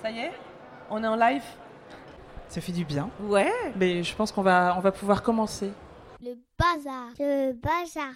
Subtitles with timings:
[0.00, 0.32] Ça y est
[0.90, 1.42] On est en live
[2.48, 3.10] Ça fait du bien.
[3.22, 3.50] Ouais.
[3.74, 5.72] Mais je pense qu'on va, on va pouvoir commencer.
[6.22, 7.08] Le bazar.
[7.18, 8.12] Le bazar.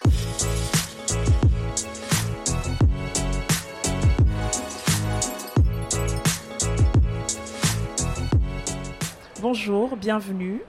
[9.40, 10.62] Bonjour, bienvenue.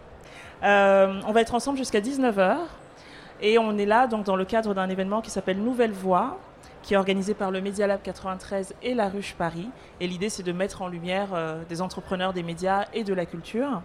[0.64, 2.58] Euh, on va être ensemble jusqu'à 19h
[3.40, 6.40] et on est là donc dans le cadre d'un événement qui s'appelle Nouvelle Voix
[6.84, 9.70] qui est organisé par le Media Lab 93 et la Ruche Paris.
[10.00, 13.26] Et l'idée, c'est de mettre en lumière euh, des entrepreneurs des médias et de la
[13.26, 13.82] culture.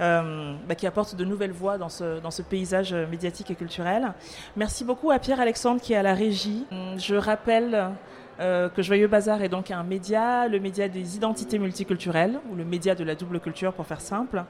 [0.00, 4.12] Euh, bah, qui apportent de nouvelles voix dans ce, dans ce paysage médiatique et culturel.
[4.56, 6.64] Merci beaucoup à Pierre-Alexandre qui est à la régie.
[6.96, 7.90] Je rappelle
[8.40, 12.64] euh, que Joyeux Bazar est donc un média, le média des identités multiculturelles, ou le
[12.64, 14.44] média de la double culture pour faire simple.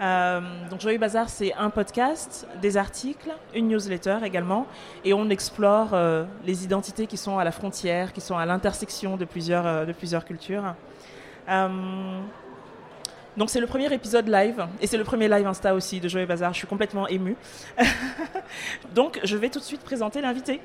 [0.00, 4.66] Euh, donc Joyeux Bazar, c'est un podcast, des articles, une newsletter également,
[5.04, 9.16] et on explore euh, les identités qui sont à la frontière, qui sont à l'intersection
[9.16, 10.74] de plusieurs, de plusieurs cultures.
[13.36, 16.26] Donc c'est le premier épisode live et c'est le premier live Insta aussi de Joyeux
[16.26, 16.52] Bazar.
[16.52, 17.34] Je suis complètement émue.
[18.94, 20.60] Donc je vais tout de suite présenter l'invité.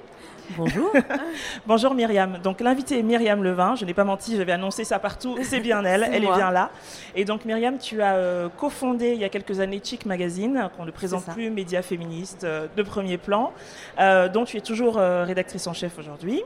[0.58, 0.92] Bonjour.
[1.68, 2.40] Bonjour Myriam.
[2.44, 3.76] Donc l'invité est Myriam Levin.
[3.76, 5.38] Je n'ai pas menti, j'avais annoncé ça partout.
[5.44, 6.72] C'est bien elle, elle est bien là.
[7.16, 10.86] Et donc Myriam, tu as euh, cofondé il y a quelques années Chic Magazine, qu'on
[10.86, 13.54] ne présente plus, média féministe euh, de premier plan,
[14.00, 16.42] euh, dont tu es toujours rédactrice en chef aujourd'hui.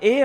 [0.00, 0.22] Et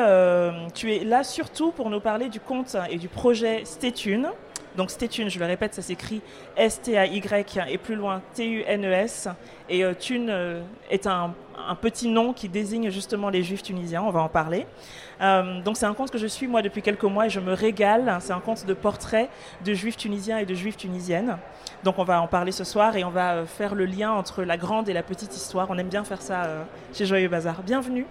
[0.73, 4.29] tu es là surtout pour nous parler du compte et du projet Stétune.
[4.77, 6.21] Donc Stétune, je le répète, ça s'écrit
[6.55, 9.27] S-T-A-Y et plus loin T-U-N-E-S.
[9.69, 10.61] Et euh, Thune euh,
[10.91, 11.33] est un,
[11.81, 14.67] petit nom qui désigne justement les juifs tunisiens, on va en parler.
[15.19, 17.53] Euh, donc c'est un conte que je suis moi depuis quelques mois et je me
[17.53, 18.17] régale.
[18.21, 19.29] C'est un conte de portraits
[19.65, 21.37] de juifs tunisiens et de juifs tunisiennes.
[21.83, 24.57] Donc on va en parler ce soir et on va faire le lien entre la
[24.57, 25.67] grande et la petite histoire.
[25.71, 26.47] On aime bien faire ça
[26.93, 27.63] chez Joyeux Bazar.
[27.63, 28.05] Bienvenue.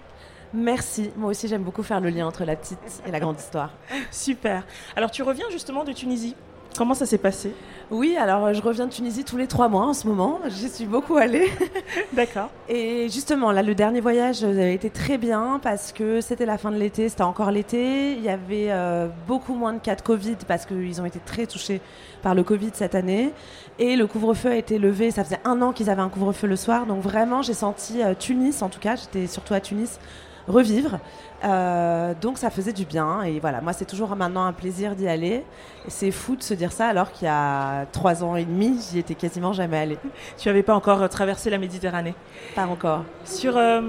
[0.53, 1.11] Merci.
[1.15, 3.71] Moi aussi, j'aime beaucoup faire le lien entre la petite et la grande histoire.
[4.11, 4.65] Super.
[4.95, 6.35] Alors, tu reviens justement de Tunisie.
[6.75, 7.53] Comment ça s'est passé?
[7.89, 10.39] Oui, alors euh, je reviens de Tunisie tous les trois mois en ce moment.
[10.49, 11.49] J'y suis beaucoup allée.
[12.13, 12.49] D'accord.
[12.67, 16.69] Et justement, là, le dernier voyage a été très bien parce que c'était la fin
[16.71, 18.13] de l'été, c'était encore l'été.
[18.13, 21.47] Il y avait euh, beaucoup moins de cas de Covid parce qu'ils ont été très
[21.47, 21.79] touchés
[22.21, 23.31] par le Covid cette année.
[23.79, 25.11] Et le couvre-feu a été levé.
[25.11, 26.85] Ça faisait un an qu'ils avaient un couvre-feu le soir.
[26.87, 29.99] Donc vraiment, j'ai senti euh, Tunis, en tout cas, j'étais surtout à Tunis,
[30.47, 30.99] revivre.
[31.43, 35.07] Euh, donc ça faisait du bien et voilà, moi c'est toujours maintenant un plaisir d'y
[35.07, 35.43] aller.
[35.87, 38.99] C'est fou de se dire ça alors qu'il y a trois ans et demi, j'y
[38.99, 39.97] étais quasiment jamais allée.
[40.37, 42.15] Tu n'avais pas encore euh, traversé la Méditerranée?
[42.55, 43.03] Pas encore.
[43.23, 43.81] Sur, euh,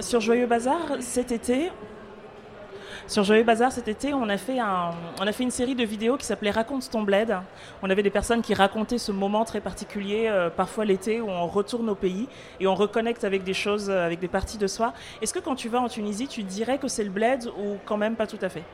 [0.00, 1.70] sur Joyeux Bazar, cet été,
[3.08, 4.90] sur Joyeux Bazar cet été, on a fait, un,
[5.20, 7.36] on a fait une série de vidéos qui s'appelait Raconte ton bled.
[7.82, 11.46] On avait des personnes qui racontaient ce moment très particulier, euh, parfois l'été, où on
[11.46, 12.28] retourne au pays
[12.58, 14.92] et on reconnecte avec des choses, euh, avec des parties de soi.
[15.22, 17.96] Est-ce que quand tu vas en Tunisie, tu dirais que c'est le bled ou quand
[17.96, 18.64] même pas tout à fait?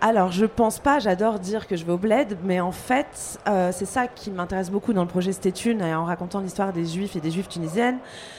[0.00, 3.70] Alors, je pense pas, j'adore dire que je vais au bled, mais en fait, euh,
[3.72, 7.16] c'est ça qui m'intéresse beaucoup dans le projet Stétune et en racontant l'histoire des juifs
[7.16, 7.98] et des juifs tunisiennes,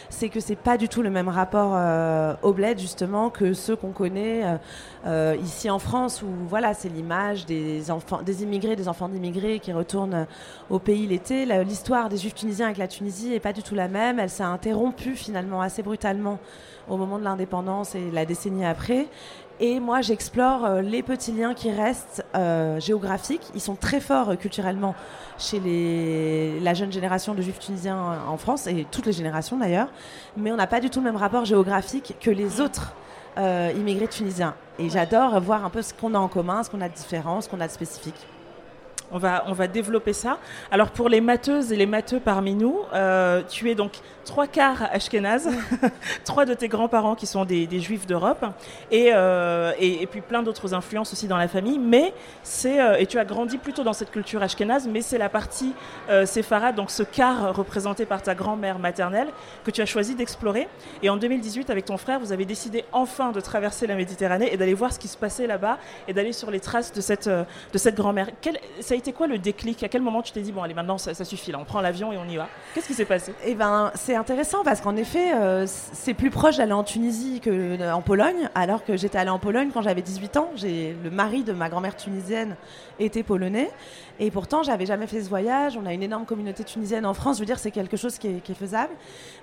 [0.10, 3.76] c'est que c'est pas du tout le même rapport euh, au bled, justement, que ceux
[3.76, 4.58] qu'on connaît
[5.06, 9.60] euh, ici en France, où voilà, c'est l'image des enfants, des immigrés, des enfants d'immigrés
[9.60, 10.28] qui retournent
[10.70, 11.46] au pays l'été.
[11.66, 14.18] L'histoire des juifs tunisiens avec la Tunisie est pas du tout la même.
[14.18, 16.40] Elle s'est interrompue finalement assez brutalement
[16.88, 19.08] au moment de l'indépendance et la décennie après.
[19.62, 23.46] Et moi, j'explore euh, les petits liens qui restent euh, géographiques.
[23.56, 24.96] Ils sont très forts euh, culturellement
[25.38, 29.90] chez les, la jeune génération de juifs tunisiens en France, et toutes les générations d'ailleurs.
[30.38, 32.94] Mais on n'a pas du tout le même rapport géographique que les autres
[33.78, 34.54] immigrés tunisiens.
[34.80, 37.40] Et j'adore voir un peu ce qu'on a en commun, ce qu'on a de différent,
[37.40, 38.28] ce qu'on a de spécifique.
[39.14, 40.40] On va, on va développer ça.
[40.72, 42.80] Alors pour les matheuses et les matheux parmi nous,
[43.48, 43.94] tu es donc
[44.30, 45.50] trois quarts ashkénaze,
[46.24, 48.46] trois de tes grands-parents qui sont des, juifs d'Europe,
[48.94, 51.80] euh, et, et, puis plein d'autres influences aussi dans la famille.
[51.80, 52.14] Mais
[52.44, 55.74] c'est euh, et tu as grandi plutôt dans cette culture ashkénaze, mais c'est la partie
[56.26, 59.28] séfarade, donc ce quart représenté par ta grand-mère maternelle,
[59.64, 60.68] que tu as choisi d'explorer.
[61.02, 64.58] Et en 2018, avec ton frère, vous avez décidé enfin de traverser la Méditerranée et
[64.58, 67.78] d'aller voir ce qui se passait là-bas et d'aller sur les traces de cette de
[67.78, 68.28] cette grand-mère.
[68.82, 69.82] Ça été quoi le déclic?
[69.84, 72.14] À quel moment tu t'es dit, bon, allez, maintenant, ça, suffit, là, on prend l'avion
[72.14, 72.48] et on y va?
[72.74, 73.34] Qu'est-ce qui s'est passé?
[73.46, 77.50] Eh ben, c'est intéressant parce qu'en effet, euh, c'est plus proche d'aller en Tunisie que
[77.50, 80.50] euh, Pologne, alors que j'étais allée en Pologne quand j'avais 18 ans.
[80.62, 82.56] Le mari de ma grand-mère tunisienne
[83.00, 83.70] était polonais.
[84.20, 85.78] Et pourtant, j'avais jamais fait ce voyage.
[85.82, 87.38] On a une énorme communauté tunisienne en France.
[87.38, 88.94] Je veux dire, c'est quelque chose qui est, faisable.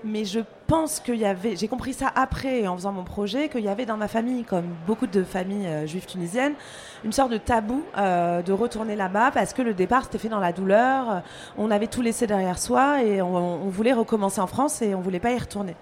[0.05, 3.65] Mais je pense qu'il y avait, j'ai compris ça après, en faisant mon projet, qu'il
[3.65, 6.55] y avait dans ma famille, comme beaucoup de familles euh, juives tunisiennes,
[7.07, 10.41] une sorte de tabou euh, de retourner là-bas parce que le départ s'était fait dans
[10.41, 11.23] la douleur.
[11.57, 15.21] On avait tout laissé derrière soi et on, voulait recommencer en France et on voulait
[15.21, 15.77] pas y retourner.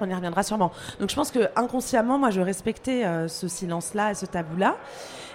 [0.00, 0.72] On y reviendra sûrement.
[0.98, 4.76] Donc je pense que inconsciemment, moi, je respectais euh, ce silence-là et ce tabou-là.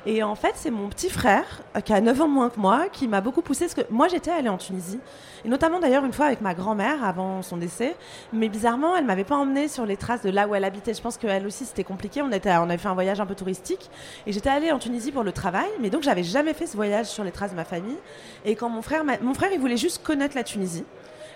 [0.08, 2.90] Et en fait, c'est mon petit frère, euh, qui a 9 ans moins que moi,
[2.92, 3.66] qui m'a beaucoup poussé.
[3.66, 5.00] Parce que moi, j'étais allée en Tunisie.
[5.44, 7.96] Et notamment, d'ailleurs, une fois avec ma grand-mère, avant son décès.
[8.32, 10.94] Mais bizarrement, elle m'avait pas emmenée sur les traces de là où elle habitait.
[10.94, 12.22] Je pense qu'elle aussi, c'était compliqué.
[12.22, 13.90] On, était, on avait fait un voyage un peu touristique.
[14.28, 15.70] Et j'étais allée en Tunisie pour le travail.
[15.80, 17.98] Mais donc, j'avais jamais fait ce voyage sur les traces de ma famille.
[18.46, 20.86] Et quand mon frère, mon frère, il voulait juste connaître la Tunisie.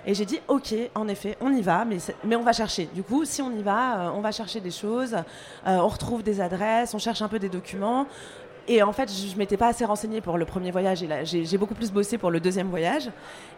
[0.09, 2.89] Et j'ai dit, ok, en effet, on y va, mais, on va chercher.
[2.95, 6.23] Du coup, si on y va, euh, on va chercher des choses, euh, on retrouve
[6.23, 8.07] des adresses, on cherche un peu des documents.
[8.71, 11.01] Et en fait, je ne m'étais pas assez renseignée pour le premier voyage.
[11.01, 13.09] Et j'ai beaucoup plus bossé pour le deuxième voyage.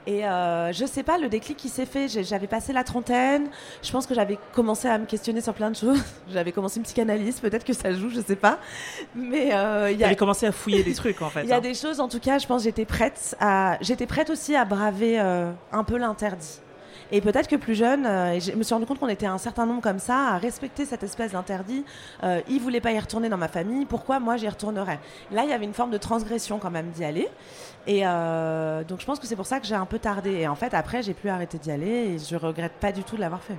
[0.08, 3.50] Et euh, je sais pas, le déclic qui s'est fait, j'avais passé la trentaine.
[3.84, 6.02] Je pense que j'avais commencé à me questionner sur plein de choses.
[6.32, 8.58] j'avais commencé une psychanalyse, peut-être que ça joue, je sais pas.
[9.14, 10.16] Mais euh, y a...
[10.16, 11.44] commencé à fouiller des trucs en fait.
[11.44, 11.60] Il y a hein.
[11.60, 15.20] des choses, en tout cas, je pense j'étais prête à, j'étais prête aussi à braver
[15.20, 16.62] euh, un peu l'interdit.
[17.14, 19.66] Et peut-être que plus jeune, euh, je me suis rendu compte qu'on était un certain
[19.66, 21.84] nombre comme ça à respecter cette espèce d'interdit.
[22.24, 25.00] Euh, il voulait pas y retourner dans ma famille, pourquoi moi j'y retournerais?
[25.32, 27.28] Là, il y avait une forme de transgression quand même d'y aller.
[27.86, 30.32] Et euh, donc je pense que c'est pour ça que j'ai un peu tardé.
[30.32, 33.18] Et en fait, après, j'ai plus arrêté d'y aller et je regrette pas du tout
[33.18, 33.58] de l'avoir fait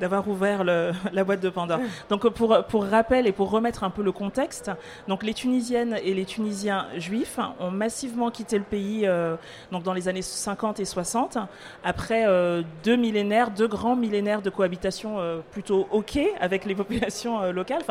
[0.00, 1.80] d'avoir ouvert la boîte de Pandore.
[2.08, 4.70] Donc pour, pour rappel et pour remettre un peu le contexte,
[5.08, 9.36] donc les Tunisiennes et les Tunisiens juifs ont massivement quitté le pays euh,
[9.72, 11.38] donc dans les années 50 et 60
[11.84, 17.52] après euh, deux millénaires, deux grands millénaires de cohabitation euh, plutôt ok avec les populations
[17.52, 17.82] locales.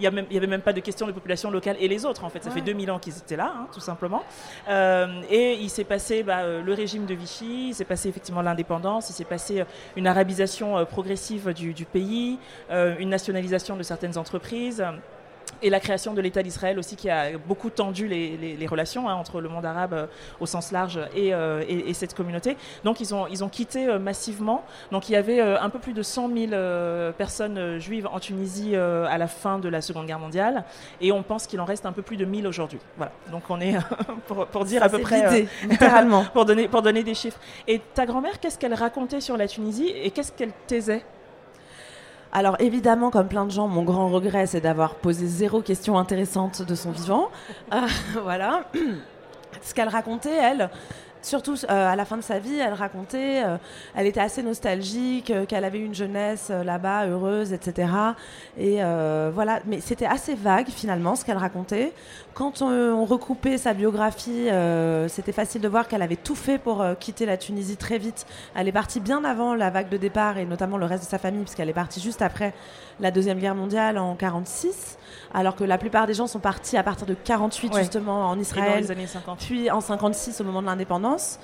[0.00, 2.42] Il n'y avait même pas de question de population locale et les autres, en fait.
[2.42, 4.22] Ça fait 2000 ans qu'ils étaient là, hein, tout simplement.
[4.68, 8.42] Euh, et il s'est passé bah, euh, le régime de Vichy, il s'est passé effectivement
[8.42, 9.64] l'indépendance, il s'est passé euh,
[9.96, 12.38] une arabisation progressive du, du pays,
[12.70, 14.84] une nationalisation de certaines entreprises
[15.62, 19.40] et la création de l'État d'Israël aussi qui a beaucoup tendu les, relations hein, entre
[19.40, 20.06] le monde arabe euh,
[20.38, 22.56] au sens large euh, et, et, cette communauté.
[22.84, 24.64] Donc ils ont, ils ont quitté euh, massivement.
[24.92, 29.18] Donc il y avait un peu plus de 100 000 personnes juives en Tunisie à
[29.18, 30.64] la fin de la Seconde Guerre mondiale
[31.00, 32.78] et on pense qu'il en reste un peu plus de 1000 aujourd'hui.
[32.96, 33.12] Voilà.
[33.30, 33.76] Donc on est
[34.26, 37.38] pour, pour, dire à peu près littéralement pour donner pour donner des chiffres.
[37.66, 41.04] Et ta grand-mère, qu'est-ce qu'elle racontait sur la Tunisie et qu'est-ce qu'elle taisait?
[42.32, 46.62] Alors évidemment, comme plein de gens, mon grand regret, c'est d'avoir posé zéro question intéressante
[46.62, 47.28] de son vivant.
[47.72, 47.86] Euh,
[48.22, 48.64] voilà.
[49.62, 50.70] Ce qu'elle racontait, elle,
[51.22, 53.56] surtout euh, à la fin de sa vie, elle racontait, euh,
[53.94, 57.92] elle était assez nostalgique, qu'elle avait eu une jeunesse là-bas heureuse, etc.
[58.58, 58.78] Et
[59.32, 61.92] voilà, mais c'était assez vague finalement ce qu'elle racontait.
[62.40, 64.48] Quand on, recoupait sa biographie,
[65.08, 68.24] c'était facile de voir qu'elle avait tout fait pour quitter la Tunisie très vite.
[68.54, 71.18] Elle est partie bien avant la vague de départ et notamment le reste de sa
[71.18, 72.54] famille, puisqu'elle est partie juste après
[72.98, 74.96] la Deuxième Guerre mondiale en 46,
[75.34, 78.84] alors que la plupart des gens sont partis à partir de 48 justement en Israël,
[78.84, 79.38] les années 50.
[79.38, 81.38] puis en 56 au moment de l'indépendance.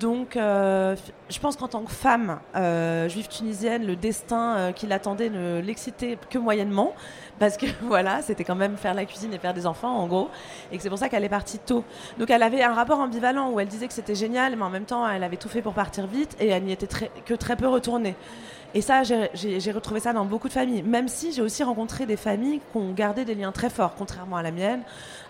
[0.00, 0.96] Donc euh,
[1.30, 5.60] je pense qu'en tant que femme euh, juive tunisienne, le destin euh, qui l'attendait ne
[5.60, 6.92] l'excitait que moyennement,
[7.38, 10.28] parce que voilà, c'était quand même faire la cuisine et faire des enfants en gros,
[10.72, 11.84] et que c'est pour ça qu'elle est partie tôt.
[12.18, 14.84] Donc elle avait un rapport ambivalent où elle disait que c'était génial, mais en même
[14.86, 16.88] temps elle avait tout fait pour partir vite et elle n'y était
[17.24, 18.16] que très peu retournée.
[18.74, 20.82] Et ça, j'ai retrouvé ça dans beaucoup de familles.
[20.82, 24.36] Même si j'ai aussi rencontré des familles qui ont gardé des liens très forts, contrairement
[24.36, 24.82] à la mienne,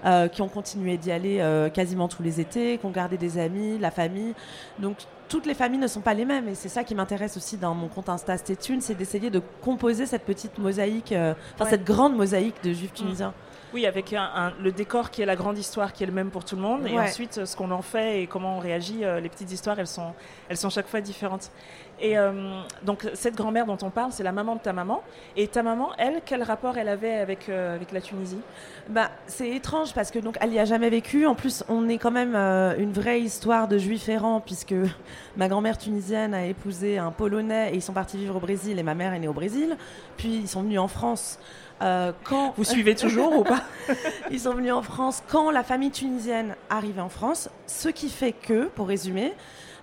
[0.05, 3.39] euh, qui ont continué d'y aller euh, quasiment tous les étés, qui ont gardé des
[3.39, 4.35] amis, la famille.
[4.79, 4.97] Donc
[5.29, 6.49] toutes les familles ne sont pas les mêmes.
[6.49, 10.05] Et c'est ça qui m'intéresse aussi dans mon compte Insta Stéthune, c'est d'essayer de composer
[10.05, 13.33] cette petite mosaïque, euh, enfin cette grande mosaïque de juifs tunisiens.
[13.73, 16.45] Oui, avec un, le décor qui est la grande histoire qui est le même pour
[16.45, 16.87] tout le monde.
[16.87, 20.13] Et ensuite, ce qu'on en fait et comment on réagit, les petites histoires, elles sont,
[20.49, 21.51] elles sont chaque fois différentes.
[22.01, 22.33] Et euh,
[22.83, 25.03] donc cette grand-mère dont on parle, c'est la maman de ta maman.
[25.37, 28.41] Et ta maman, elle, quel rapport elle avait avec, euh, avec la Tunisie?
[28.89, 31.27] Bah, C'est étrange parce que donc elle n'y a jamais vécu.
[31.27, 34.75] En plus, on est quand même euh, une vraie histoire de juifs errants puisque
[35.37, 38.83] ma grand-mère tunisienne a épousé un Polonais et ils sont partis vivre au Brésil et
[38.83, 39.77] ma mère est née au Brésil.
[40.17, 41.39] Puis ils sont venus en France.
[42.25, 42.55] Quand...
[42.57, 43.63] Vous suivez toujours ou pas
[44.31, 48.33] Ils sont venus en France quand la famille tunisienne arrivait en France, ce qui fait
[48.33, 49.33] que, pour résumer,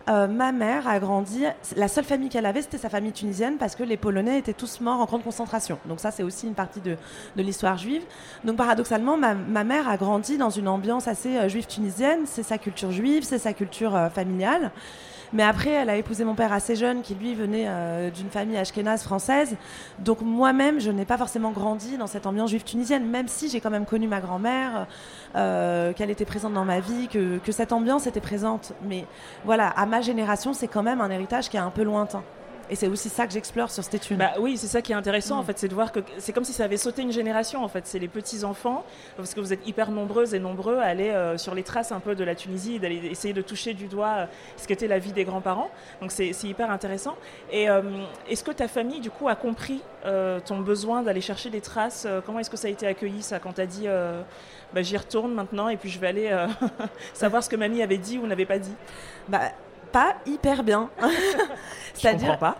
[0.10, 1.44] euh, ma mère a grandi,
[1.76, 4.80] la seule famille qu'elle avait, c'était sa famille tunisienne parce que les Polonais étaient tous
[4.80, 5.80] morts en grande concentration.
[5.86, 6.98] Donc ça, c'est aussi une partie de,
[7.36, 8.04] l'histoire juive.
[8.46, 12.22] Donc paradoxalement, ma, mère a grandi dans une ambiance assez euh, juive tunisienne.
[12.26, 14.72] C'est sa culture juive, c'est sa culture euh, familiale.
[15.34, 18.58] Mais après, elle a épousé mon père assez jeune, qui lui venait euh, d'une famille
[18.58, 19.56] ashkénaze française.
[20.00, 23.60] Donc moi-même, je n'ai pas forcément grandi dans cette ambiance juive tunisienne, même si j'ai
[23.60, 24.88] quand même connu ma grand-mère,
[25.36, 28.74] euh, qu'elle était présente dans ma vie, que, que cette ambiance était présente.
[28.88, 29.06] Mais
[29.46, 32.24] voilà, à ma génération, c'est quand même un héritage qui est un peu lointain.
[32.70, 34.18] Et c'est aussi ça que j'explore sur cette étude.
[34.18, 35.46] Bah oui, c'est ça qui est intéressant en mm.
[35.46, 37.88] fait, c'est de voir que c'est comme si ça avait sauté une génération en fait.
[37.88, 38.84] C'est les petits enfants,
[39.16, 42.00] parce que vous êtes hyper nombreuses et nombreux à aller euh, sur les traces un
[42.00, 44.26] peu de la Tunisie, d'aller essayer de toucher du doigt euh,
[44.58, 45.70] ce qu'était la vie des grands-parents.
[46.02, 47.16] Donc c'est hyper intéressant.
[47.52, 47.82] Et euh,
[48.30, 49.82] est-ce que ta famille du coup a compris
[50.46, 53.52] ton besoin d'aller chercher des traces Comment est-ce que ça a été accueilli ça quand
[53.52, 53.88] tu as dit
[54.74, 56.46] bah, j'y retourne maintenant et puis je vais aller
[57.14, 58.74] savoir ce que mamie avait dit ou n'avait pas dit?
[59.28, 59.52] Bah,
[59.92, 60.90] pas hyper bien.
[61.94, 62.58] C'est-à-dire pas.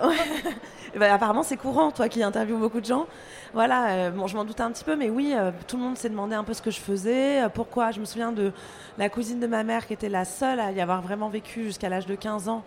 [0.96, 3.08] bah, apparemment, c'est courant, toi qui interviews beaucoup de gens.
[3.54, 5.98] Voilà, euh, bon, je m'en doutais un petit peu, mais oui, euh, tout le monde
[5.98, 7.92] s'est demandé un peu ce que je faisais, euh, pourquoi.
[7.92, 8.52] Je me souviens de
[8.98, 11.90] la cousine de ma mère qui était la seule à y avoir vraiment vécu jusqu'à
[11.90, 12.64] l'âge de 15 ans.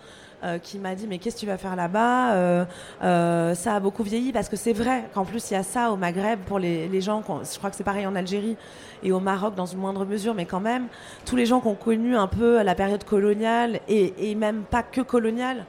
[0.63, 2.67] Qui m'a dit mais qu'est-ce que tu vas faire là-bas?
[3.55, 5.97] Ça a beaucoup vieilli parce que c'est vrai qu'en plus il y a ça au
[5.97, 7.23] Maghreb pour les, les gens.
[7.29, 8.57] Je crois que c'est pareil en Algérie
[9.03, 10.87] et au Maroc dans une moindre mesure, mais quand même
[11.25, 14.83] tous les gens qui ont connu un peu la période coloniale et, et même pas
[14.83, 15.65] que coloniale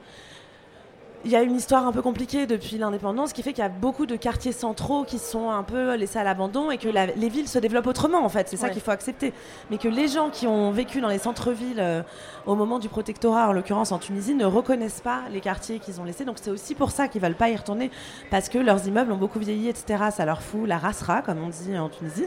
[1.24, 3.66] il y a une histoire un peu compliquée depuis l'indépendance, ce qui fait qu'il y
[3.66, 7.28] a beaucoup de quartiers centraux qui sont un peu laissés à l'abandon et que les
[7.28, 8.48] villes se développent autrement, en fait.
[8.48, 9.32] C'est ça qu'il faut accepter.
[9.70, 12.02] Mais que les gens qui ont vécu dans les centres-villes euh,
[12.46, 16.04] au moment du protectorat, en l'occurrence en Tunisie, ne reconnaissent pas les quartiers qu'ils ont
[16.04, 16.24] laissés.
[16.24, 17.90] Donc c'est aussi pour ça qu'ils veulent pas y retourner,
[18.30, 20.04] parce que leurs immeubles ont beaucoup vieilli, etc.
[20.10, 22.26] Ça leur fout la rasera, comme on dit en Tunisie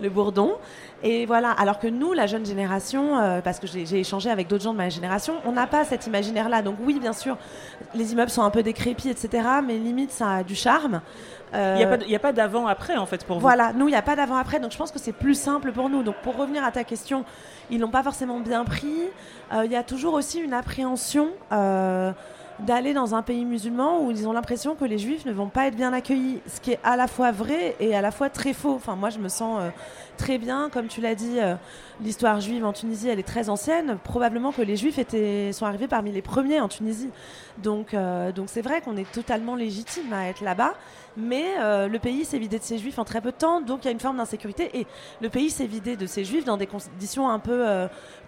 [0.00, 0.52] le bourdon.
[1.02, 4.62] Et voilà, alors que nous, la jeune génération, euh, parce que j'ai échangé avec d'autres
[4.64, 6.62] gens de ma génération, on n'a pas cet imaginaire-là.
[6.62, 7.36] Donc oui, bien sûr,
[7.94, 9.48] les immeubles sont un peu décrépits, etc.
[9.66, 11.00] Mais limite, ça a du charme.
[11.54, 13.42] Euh, il n'y a pas d'avant-après, en fait, pour vous.
[13.42, 14.60] Voilà, nous, il n'y a pas d'avant-après.
[14.60, 16.02] Donc je pense que c'est plus simple pour nous.
[16.02, 17.24] Donc pour revenir à ta question,
[17.70, 19.10] ils l'ont pas forcément bien pris.
[19.52, 21.28] Euh, il y a toujours aussi une appréhension
[22.66, 25.66] d'aller dans un pays musulman où ils ont l'impression que les juifs ne vont pas
[25.66, 28.52] être bien accueillis, ce qui est à la fois vrai et à la fois très
[28.52, 28.74] faux.
[28.74, 29.70] Enfin, moi, je me sens euh,
[30.16, 31.54] très bien, comme tu l'as dit, euh,
[32.00, 33.98] l'histoire juive en Tunisie, elle est très ancienne.
[34.04, 37.10] Probablement que les juifs étaient, sont arrivés parmi les premiers en Tunisie.
[37.62, 40.74] Donc, euh, donc c'est vrai qu'on est totalement légitime à être là-bas.
[41.16, 43.80] Mais euh, le pays s'est vidé de ses juifs en très peu de temps, donc
[43.82, 44.70] il y a une forme d'insécurité.
[44.78, 44.86] Et
[45.20, 47.66] le pays s'est vidé de ses juifs dans des conditions un peu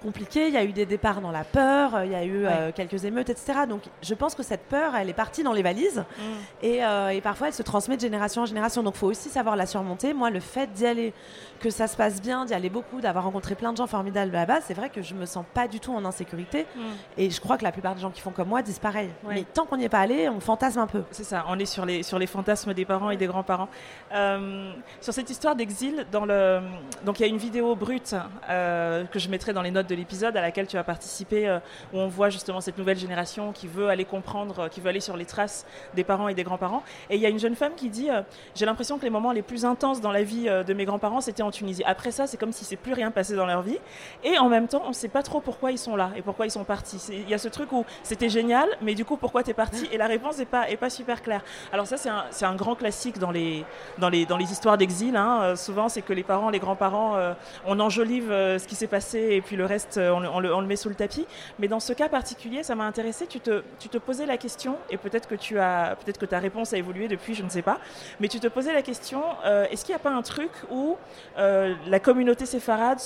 [0.02, 0.48] compliquées.
[0.48, 3.30] Il y a eu des départs dans la peur, il y a eu quelques émeutes,
[3.30, 3.60] etc.
[3.66, 6.04] Donc je pense que cette peur, elle est partie dans les valises.
[6.18, 6.22] Mm.
[6.62, 6.80] Et,
[7.12, 8.82] et, parfois, elle se transmet de génération en génération.
[8.82, 10.12] Donc il faut aussi savoir la surmonter.
[10.12, 11.14] Moi, le fait d'y aller,
[11.60, 14.60] que ça se passe bien, d'y aller beaucoup, d'avoir rencontré plein de gens formidables là-bas,
[14.60, 16.66] c'est vrai que je me sens pas du tout en insécurité.
[16.76, 16.80] Mm.
[17.18, 19.10] Et je crois que la plupart des gens qui font comme moi disent pareil.
[19.28, 21.02] Mais tant qu'on n'y est pas allé, on fantasme un peu.
[21.10, 23.68] C'est ça, on est sur les, sur les fantasmes des parents et des grands-parents.
[24.12, 26.60] Euh, sur cette histoire d'exil, dans le,
[27.04, 28.14] donc il y a une vidéo brute
[28.48, 31.58] euh, que je mettrai dans les notes de l'épisode à laquelle tu as participé, euh,
[31.92, 35.16] où on voit justement cette nouvelle génération qui veut aller comprendre, qui veut aller sur
[35.16, 36.82] les traces des parents et des grands-parents.
[37.10, 38.08] Et il y a une jeune femme qui dit
[38.54, 41.42] J'ai l'impression que les moments les plus intenses dans la vie de mes grands-parents, c'était
[41.44, 41.82] en Tunisie.
[41.84, 43.78] Après ça, c'est comme si c'est plus rien passé dans leur vie.
[44.22, 46.46] Et en même temps, on ne sait pas trop pourquoi ils sont là et pourquoi
[46.46, 47.00] ils sont partis.
[47.10, 49.88] Il y a ce truc où c'était génial, mais du coup, pourquoi tu es parti
[49.92, 51.42] Et la réponse n'est pas, est pas super claire.
[51.72, 53.64] Alors ça, c'est un, un grand classique dans les,
[53.98, 55.16] dans les, dans les histoires d'exil.
[55.16, 55.40] Hein.
[55.42, 57.34] Euh, souvent, c'est que les parents, les grands-parents, euh,
[57.66, 60.66] on enjolive euh, ce qui s'est passé et puis le reste, on, le, on, le,
[60.66, 61.26] met sous le tapis.
[61.58, 63.26] Mais dans ce cas particulier, ça m'a intéressé.
[63.26, 66.38] Tu te, tu te posais la question, et peut-être que, tu as, peut-être que ta
[66.38, 67.78] réponse a évolué depuis, je ne sais pas,
[68.20, 69.22] mais tu te posais la question
[69.70, 70.96] est-ce qu'il n'y a pas un truc où
[71.36, 73.00] la communauté séfarade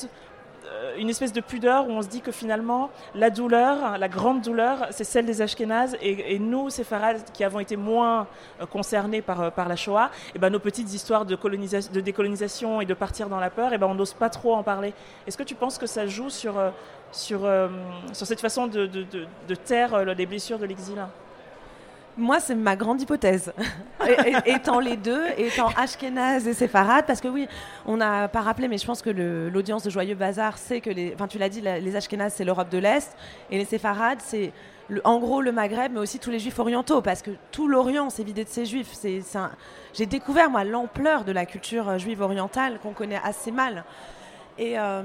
[0.78, 4.42] euh, une espèce de pudeur où on se dit que finalement, la douleur, la grande
[4.42, 5.96] douleur, c'est celle des Ashkénazes.
[6.02, 8.26] Et, nous, séfarades, qui avons été moins
[8.60, 11.36] euh, concernés par, euh, la Shoah, et eh ben, nos petites histoires de,
[12.00, 14.62] décolonisation et de partir dans la peur, et eh ben, on n'ose pas trop en
[14.62, 14.92] parler.
[15.26, 16.54] Est-ce que tu penses que ça joue sur,
[17.12, 17.40] sur,
[18.12, 20.98] sur cette façon de, de taire les blessures de l'exil?
[22.18, 23.52] Moi, c'est ma grande hypothèse.
[24.46, 27.48] étant les deux, étant Ashkenaz et séfarade, parce que oui,
[27.86, 31.14] on n'a pas rappelé, mais je pense que l'audience de Joyeux Bazar sait que les.
[31.14, 33.16] Enfin, tu l'as dit, les Ashkenaz, c'est l'Europe de l'Est,
[33.50, 34.52] et les séfarades, c'est.
[35.04, 38.24] en gros, le Maghreb, mais aussi tous les juifs orientaux, parce que tout l'Orient s'est
[38.24, 38.92] vidé de ses juifs.
[39.94, 43.84] J'ai découvert, moi, l'ampleur de la culture euh, juive orientale qu'on connaît assez mal.
[44.58, 45.02] Et, euh,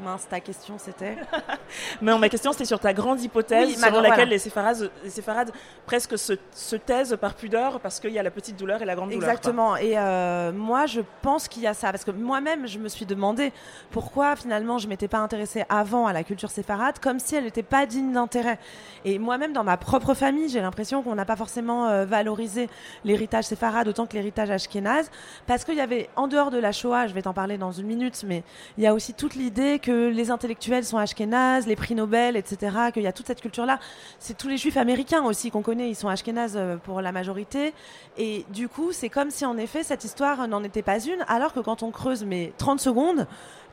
[0.00, 1.16] Mince, ta question c'était
[2.02, 5.50] Non, ma question c'était sur ta grande hypothèse selon laquelle les, séfarades, les séfarades
[5.86, 8.94] presque se, se, taisent par pudeur parce qu'il y a la petite douleur et la
[8.94, 9.28] grande douleur.
[9.28, 9.76] Exactement.
[9.76, 13.06] Et euh, moi je pense qu'il y a ça parce que moi-même je me suis
[13.06, 13.52] demandé
[13.90, 17.62] pourquoi finalement je m'étais pas intéressée avant à la culture séfarade comme si elle n'était
[17.62, 18.58] pas digne d'intérêt.
[19.04, 22.68] Et moi-même dans ma propre famille j'ai l'impression qu'on n'a pas forcément euh, valorisé
[23.04, 25.10] l'héritage séfarade autant que l'héritage ashkénaze
[25.46, 27.86] parce qu'il y avait en dehors de la Shoah, je vais t'en parler dans une
[27.86, 28.42] minute, mais
[28.76, 32.36] il y a aussi toute l'idée que que les intellectuels sont ashkénazes, les prix Nobel,
[32.36, 33.78] etc., qu'il y a toute cette culture-là.
[34.18, 37.72] C'est tous les juifs américains aussi qu'on connaît, ils sont ashkénazes euh, pour la majorité.
[38.18, 41.54] Et du coup, c'est comme si en effet cette histoire n'en était pas une, alors
[41.54, 43.26] que quand on creuse mais 30 secondes,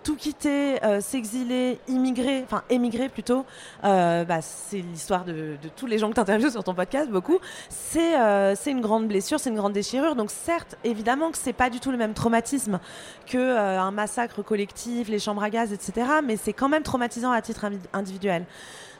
[0.05, 3.43] tout quitter, euh, s'exiler, immigrer, enfin émigrer plutôt,
[3.83, 7.39] euh, bah, c'est l'histoire de, tous les gens que tu interviews sur ton podcast, beaucoup.
[7.69, 10.15] C'est euh, une grande blessure, c'est une grande déchirure.
[10.15, 12.79] Donc certes, évidemment que c'est pas du tout le même traumatisme
[13.25, 16.07] que un massacre collectif, les chambres à gaz, etc.
[16.23, 18.45] Mais c'est quand même traumatisant à titre individuel.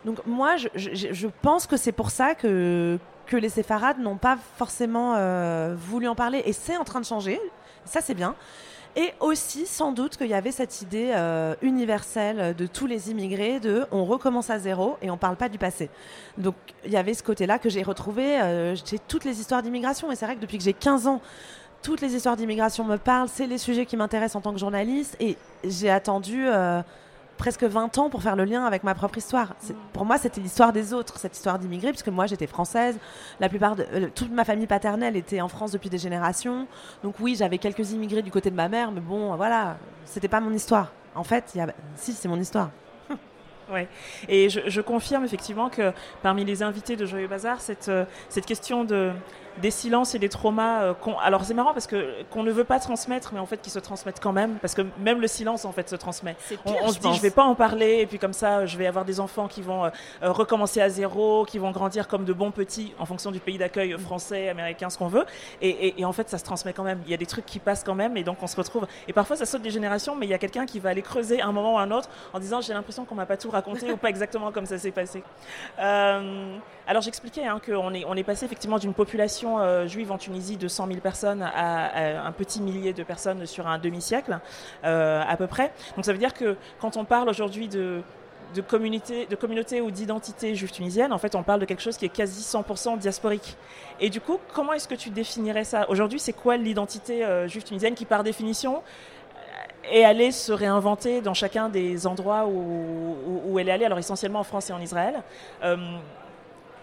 [0.05, 2.97] Donc moi, je, je pense que c'est pour ça que,
[3.27, 5.15] que les séfarades n'ont pas forcément
[5.75, 6.41] voulu en parler.
[6.45, 7.39] Et c'est en train de changer.
[7.85, 8.35] Ça, c'est bien.
[8.97, 13.59] Et aussi, sans doute, qu'il y avait cette idée euh, universelle de tous les immigrés
[13.59, 15.89] de on recommence à zéro et on ne parle pas du passé.
[16.37, 20.11] Donc, il y avait ce côté-là que j'ai retrouvé euh, chez toutes les histoires d'immigration.
[20.11, 21.21] Et c'est vrai que depuis que j'ai 15 ans,
[21.81, 23.27] toutes les histoires d'immigration me parlent.
[23.27, 25.17] C'est les sujets qui m'intéressent en tant que journaliste.
[25.19, 25.35] Et
[25.65, 26.47] j'ai attendu.
[26.47, 26.81] Euh,
[27.37, 29.49] presque 20 ans pour faire le lien avec ma propre histoire.
[29.49, 29.73] Mm.
[29.93, 32.97] Pour moi, c'était l'histoire des autres, cette histoire d'immigrés, puisque moi, j'étais française.
[33.39, 36.67] La plupart de euh, toute ma famille paternelle était en France depuis des générations.
[37.03, 40.39] Donc oui, j'avais quelques immigrés du côté de ma mère, mais bon, voilà, c'était pas
[40.39, 40.91] mon histoire.
[41.15, 41.67] En fait, y a...
[41.95, 42.71] si, c'est mon histoire.
[43.73, 43.87] Ouais.
[44.29, 48.45] Et je, je, confirme effectivement que parmi les invités de Joyeux Bazar, cette, euh, cette
[48.45, 49.11] question de,
[49.61, 50.83] des silences et des traumas.
[50.83, 53.69] Euh, alors c'est marrant parce que qu'on ne veut pas transmettre, mais en fait qui
[53.69, 56.35] se transmettent quand même, parce que même le silence en fait se transmet.
[56.65, 59.05] on, se dit je vais pas en parler et puis comme ça je vais avoir
[59.05, 59.89] des enfants qui vont euh,
[60.23, 63.57] euh, recommencer à zéro, qui vont grandir comme de bons petits en fonction du pays
[63.57, 65.25] d'accueil français, américain, ce qu'on veut.
[65.61, 67.01] Et, en fait ça se transmet quand même.
[67.05, 68.85] Il y a des trucs qui passent quand même et donc on se retrouve.
[69.07, 71.41] Et parfois ça saute des générations, mais il y a quelqu'un qui va aller creuser
[71.41, 73.97] un moment ou un autre en disant j'ai l'impression qu'on m'a pas tout raconté ou
[73.97, 75.23] pas exactement comme ça s'est passé.
[75.77, 79.44] alors j'expliquais hein, qu'on est on est passé effectivement d'une population
[79.87, 83.77] juive en Tunisie de 100 000 personnes à, un petit millier de personnes sur un
[83.77, 84.39] demi-siècle
[84.83, 85.71] euh, à peu près.
[85.95, 88.01] Donc ça veut dire que quand on parle aujourd'hui de,
[88.53, 91.97] de communauté, de communauté ou d'identité juive tunisienne, en fait, on parle de quelque chose
[91.97, 93.57] qui est quasi 100% diasporique.
[93.99, 95.89] Et du coup, comment est-ce que tu définirais ça?
[95.89, 98.81] Aujourd'hui, c'est quoi l'identité euh, juive tunisienne qui, par définition,
[99.91, 104.39] est allée se réinventer dans chacun des endroits où, où, elle est allée, alors essentiellement
[104.39, 105.21] en France et en Israël
[105.63, 105.77] euh,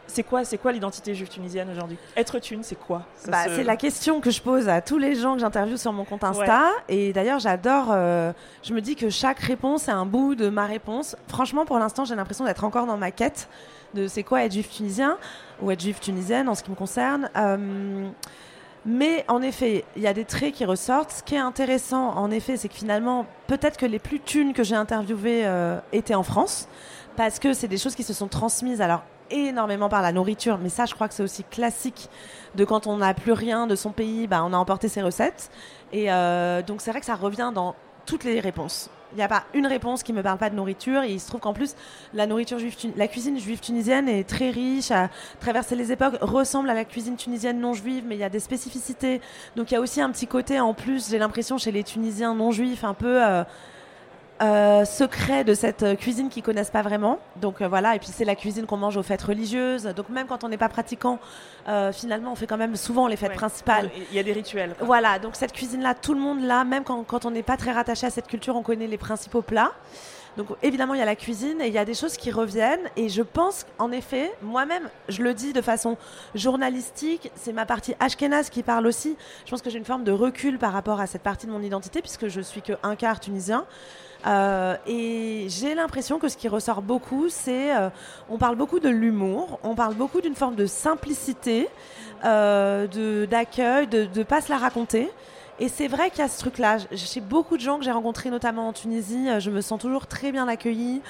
[0.07, 1.97] c'est quoi, c'est quoi l'identité juive tunisienne aujourd'hui?
[2.17, 3.03] Être thune, c'est quoi?
[3.29, 6.05] Bah, C'est la question que je pose à tous les gens que j'interviewe sur mon
[6.05, 6.71] compte Insta.
[6.89, 7.87] Et d'ailleurs, j'adore.
[7.91, 8.33] Euh,
[8.63, 11.17] je me dis que chaque réponse est un bout de ma réponse.
[11.29, 13.49] Franchement, pour l'instant, j'ai l'impression d'être encore dans ma quête
[13.95, 15.19] de c'est quoi être juif tunisien
[15.61, 17.31] ou être juif tunisienne en ce qui me concerne.
[17.37, 18.09] Euh,
[18.85, 21.13] mais en effet, il y a des traits qui ressortent.
[21.13, 24.65] Ce qui est intéressant, en effet, c'est que finalement, peut-être que les plus thunes que
[24.65, 26.69] j'ai interviewées euh, étaient en France,
[27.17, 28.81] parce que c'est des choses qui se sont transmises.
[28.81, 32.09] Alors, énormément par la nourriture, mais ça, je crois que c'est aussi classique
[32.55, 35.51] de quand on n'a plus rien de son pays, bah, on a emporté ses recettes.
[35.93, 37.75] Et euh, donc, c'est vrai que ça revient dans
[38.07, 38.91] toutes les réponses.
[39.13, 41.03] Il n'y a pas une réponse qui me parle pas de nourriture.
[41.03, 41.75] Et il se trouve qu'en plus,
[42.15, 46.71] la nourriture juive, la cuisine juive tunisienne est très riche, a traversé les époques, ressemble
[46.71, 49.21] à la cuisine tunisienne non juive, mais il y a des spécificités.
[49.55, 52.35] Donc il y a aussi un petit côté en plus, j'ai l'impression chez les Tunisiens
[52.35, 53.45] non juifs, un peu euh,
[54.43, 57.19] euh, secret de cette euh, cuisine qu'ils connaissent pas vraiment.
[57.37, 59.85] Donc euh, voilà, et puis c'est la cuisine qu'on mange aux fêtes religieuses.
[59.97, 61.19] Donc même quand on n'est pas pratiquant,
[61.93, 63.91] finalement, on fait quand même souvent les fêtes principales.
[64.11, 64.75] Il y a des rituels.
[64.81, 67.71] Voilà, donc cette cuisine-là, tout le monde là, même quand, quand on n'est pas très
[67.71, 69.73] rattaché à cette culture, on connaît les principaux plats.
[70.37, 72.89] Donc évidemment, il y a la cuisine et il y a des choses qui reviennent.
[72.97, 75.97] Et je pense, en effet, moi-même, je le dis de façon
[76.35, 79.17] journalistique, c'est ma partie ashkénaze qui parle aussi.
[79.45, 81.63] Je pense que j'ai une forme de recul par rapport à cette partie de mon
[81.63, 83.67] identité, puisque je suis que un quart tunisien.
[84.27, 87.89] Euh, et j'ai l'impression que ce qui ressort beaucoup, c'est euh,
[88.29, 91.69] on parle beaucoup de l'humour, on parle beaucoup d'une forme de simplicité,
[92.25, 95.11] euh, d'accueil, de ne pas se la raconter.
[95.61, 96.79] Et c'est vrai qu'il y a ce truc-là.
[96.95, 100.33] Chez beaucoup de gens que j'ai rencontrés, notamment en Tunisie, je me sens toujours très
[100.33, 101.03] bien accueillie.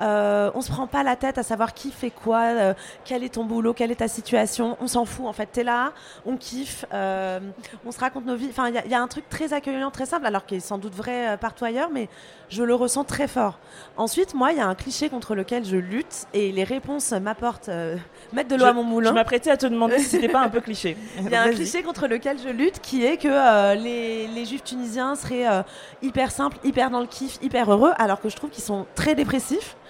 [0.00, 3.34] Euh, on se prend pas la tête à savoir qui fait quoi, euh, quel est
[3.34, 4.76] ton boulot, quelle est ta situation.
[4.80, 5.46] On s'en fout en fait.
[5.46, 5.92] T'es là,
[6.24, 7.40] on kiffe, euh,
[7.84, 8.48] on se raconte nos vies.
[8.50, 10.94] Enfin, il y, a un truc très accueillant, très simple, alors qu'il est sans doute
[10.94, 12.08] vrai partout ailleurs, mais
[12.48, 13.58] je le ressens très fort.
[13.96, 17.70] Ensuite, moi, il y a un cliché contre lequel je lutte et les réponses m'apportent,
[18.32, 19.10] mettre de l'eau à mon moulin.
[19.10, 20.96] Je m'apprêtais à te demander si c'était pas un peu cliché.
[21.20, 24.64] Il y a un cliché contre lequel je lutte qui est que les, les, juifs
[24.64, 25.64] tunisiens seraient
[26.02, 29.14] hyper simples, hyper dans le kiff, hyper heureux, alors que je trouve qu'ils sont très
[29.14, 29.76] dépressifs.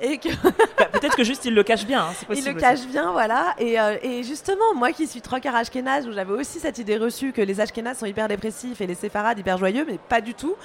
[0.00, 0.28] Et que
[0.78, 2.06] bah, peut-être que juste il le cache bien.
[2.06, 3.54] Hein, il le cache bien, voilà.
[3.58, 6.96] Et, euh, et, justement, moi qui suis trois quarts ashkénaze, où j'avais aussi cette idée
[6.96, 10.34] reçue que les ashkénazes sont hyper dépressifs et les séfarades hyper joyeux, mais pas du
[10.34, 10.56] tout.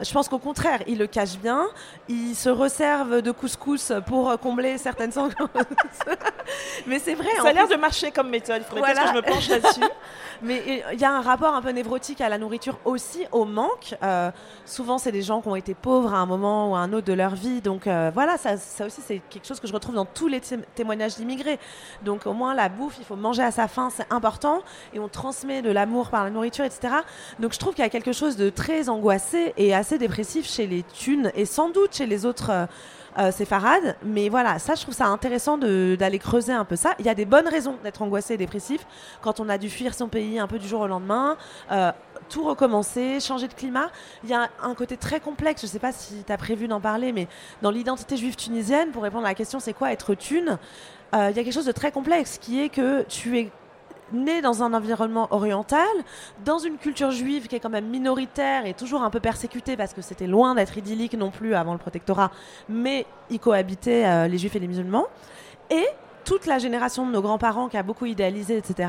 [0.00, 1.66] Je pense qu'au contraire, il le cache bien.
[2.08, 5.28] Il se resserve de couscous pour combler certaines sangs.
[6.86, 7.28] mais c'est vrai.
[7.42, 8.62] Ça a l'air de marcher comme méthode.
[8.64, 9.80] Il faudrait que je me penche là-dessus.
[10.42, 13.44] mais il y a un rapport un peu névrotique à la nourriture nourriture aussi au
[13.44, 13.94] manque.
[14.02, 14.30] Euh,
[14.64, 17.06] souvent, c'est des gens qui ont été pauvres à un moment ou à un autre
[17.06, 17.60] de leur vie.
[17.60, 20.40] Donc euh, voilà, ça, aussi, c'est quelque chose que je retrouve dans tous les
[20.74, 21.58] témoignages d'immigrés.
[22.04, 24.62] Donc au moins, la bouffe, il faut manger à sa faim, c'est important.
[24.92, 26.94] Et on transmet de l'amour par la nourriture, etc.
[27.38, 30.66] Donc je trouve qu'il y a quelque chose de très angoissé et assez dépressif chez
[30.66, 32.66] les thunes et sans doute chez les autres euh,
[33.30, 33.96] c'est Farad.
[34.04, 36.94] Mais voilà, ça, je trouve ça intéressant d'aller creuser un peu ça.
[36.98, 38.86] Il y a des bonnes raisons d'être angoissé et dépressif
[39.20, 41.36] quand on a dû fuir son pays un peu du jour au lendemain.
[41.70, 41.92] Euh,
[42.28, 43.90] tout recommencer, changer de climat.
[44.24, 46.68] Il y a un côté très complexe, je ne sais pas si tu as prévu
[46.68, 47.28] d'en parler, mais
[47.62, 50.58] dans l'identité juive tunisienne, pour répondre à la question c'est quoi être thune,
[51.14, 53.50] euh, il y a quelque chose de très complexe qui est que tu es
[54.12, 55.88] né dans un environnement oriental,
[56.44, 59.94] dans une culture juive qui est quand même minoritaire et toujours un peu persécutée parce
[59.94, 62.30] que c'était loin d'être idyllique non plus avant le protectorat,
[62.68, 65.06] mais y cohabitaient euh, les juifs et les musulmans.
[65.70, 65.86] Et
[66.24, 68.88] toute la génération de nos grands-parents qui a beaucoup idéalisé, etc.,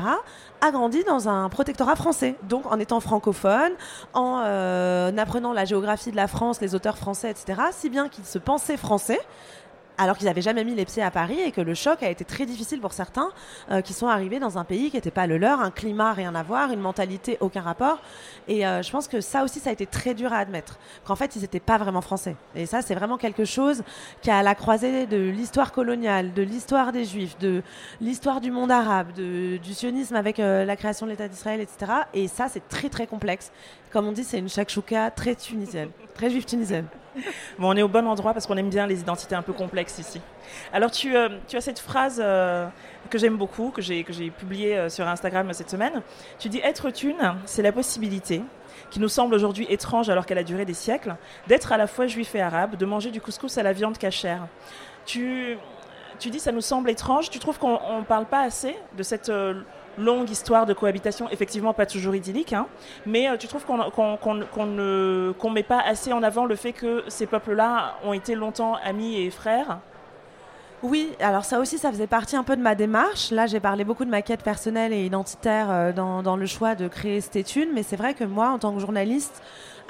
[0.60, 2.34] a grandi dans un protectorat français.
[2.44, 3.72] Donc en étant francophone,
[4.14, 8.24] en euh, apprenant la géographie de la France, les auteurs français, etc., si bien qu'ils
[8.24, 9.20] se pensaient français
[9.98, 12.24] alors qu'ils n'avaient jamais mis les pieds à Paris et que le choc a été
[12.24, 13.30] très difficile pour certains
[13.70, 16.34] euh, qui sont arrivés dans un pays qui n'était pas le leur, un climat rien
[16.34, 17.98] à voir, une mentalité aucun rapport.
[18.48, 21.16] Et euh, je pense que ça aussi, ça a été très dur à admettre, qu'en
[21.16, 22.36] fait, ils n'étaient pas vraiment français.
[22.54, 23.82] Et ça, c'est vraiment quelque chose
[24.22, 27.62] qui a à la croisée de l'histoire coloniale, de l'histoire des Juifs, de
[28.00, 31.92] l'histoire du monde arabe, de, du sionisme avec euh, la création de l'État d'Israël, etc.
[32.14, 33.50] Et ça, c'est très très complexe.
[33.92, 36.86] Comme on dit, c'est une shakshuka très tunisienne, très juive tunisienne.
[37.58, 39.98] Bon, on est au bon endroit parce qu'on aime bien les identités un peu complexes
[39.98, 40.20] ici.
[40.72, 42.68] Alors, tu, euh, tu as cette phrase euh,
[43.10, 46.02] que j'aime beaucoup, que j'ai publiée euh, sur Instagram cette semaine.
[46.38, 48.42] Tu dis Être thune, c'est la possibilité,
[48.90, 52.06] qui nous semble aujourd'hui étrange alors qu'elle a duré des siècles, d'être à la fois
[52.06, 54.46] juif et arabe, de manger du couscous à la viande cachère.
[55.06, 55.56] Tu,
[56.18, 57.30] tu dis ça nous semble étrange.
[57.30, 59.30] Tu trouves qu'on ne parle pas assez de cette
[59.98, 62.66] longue histoire de cohabitation, effectivement pas toujours idyllique, hein.
[63.04, 67.26] mais euh, tu trouves qu'on ne met pas assez en avant le fait que ces
[67.26, 69.78] peuples-là ont été longtemps amis et frères?
[70.82, 73.30] Oui, alors ça aussi, ça faisait partie un peu de ma démarche.
[73.30, 76.74] Là, j'ai parlé beaucoup de ma quête personnelle et identitaire euh, dans, dans, le choix
[76.74, 79.42] de créer cette étude, mais c'est vrai que moi, en tant que journaliste,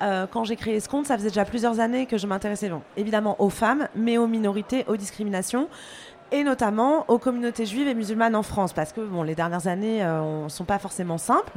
[0.03, 3.37] euh, quand j'ai créé ce compte, ça faisait déjà plusieurs années que je m'intéressais évidemment
[3.41, 5.69] aux femmes, mais aux minorités, aux discriminations
[6.33, 10.01] et notamment aux communautés juives et musulmanes en France, parce que bon, les dernières années
[10.01, 11.53] ne euh, sont pas forcément simples.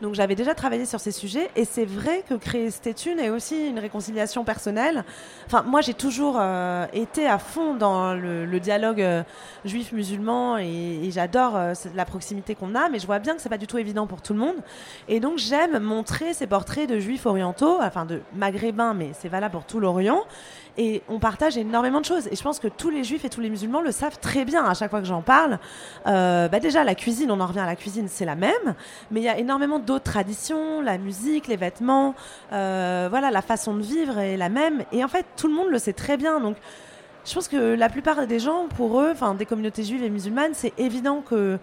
[0.00, 3.68] Donc j'avais déjà travaillé sur ces sujets, et c'est vrai que créer Stéthune est aussi
[3.68, 5.04] une réconciliation personnelle.
[5.46, 9.22] Enfin, moi j'ai toujours euh, été à fond dans le, dialogue euh,
[9.64, 11.58] juif-musulman, et, j'adore
[11.94, 14.22] la proximité qu'on a, mais je vois bien que c'est pas du tout évident pour
[14.22, 14.56] tout le monde.
[15.08, 19.52] Et donc j'aime montrer ces portraits de juifs orientaux, enfin de maghrébins, mais c'est valable
[19.52, 20.22] pour tout l'Orient.
[20.78, 22.26] Et on partage énormément de choses.
[22.28, 24.64] Et je pense que tous les juifs et tous les musulmans le savent très bien
[24.64, 25.58] à chaque fois que j'en parle.
[26.06, 28.74] Euh, bah déjà, la cuisine, on en revient à la cuisine, c'est la même.
[29.10, 32.14] Mais il y a énormément d'autres traditions, la musique, les vêtements,
[32.52, 34.84] euh, voilà, la façon de vivre est la même.
[34.92, 36.40] Et en fait, tout le monde le sait très bien.
[36.40, 36.56] Donc,
[37.24, 40.54] je pense que la plupart des gens, pour eux, enfin, des communautés juives et musulmanes,
[40.54, 41.58] c'est évident que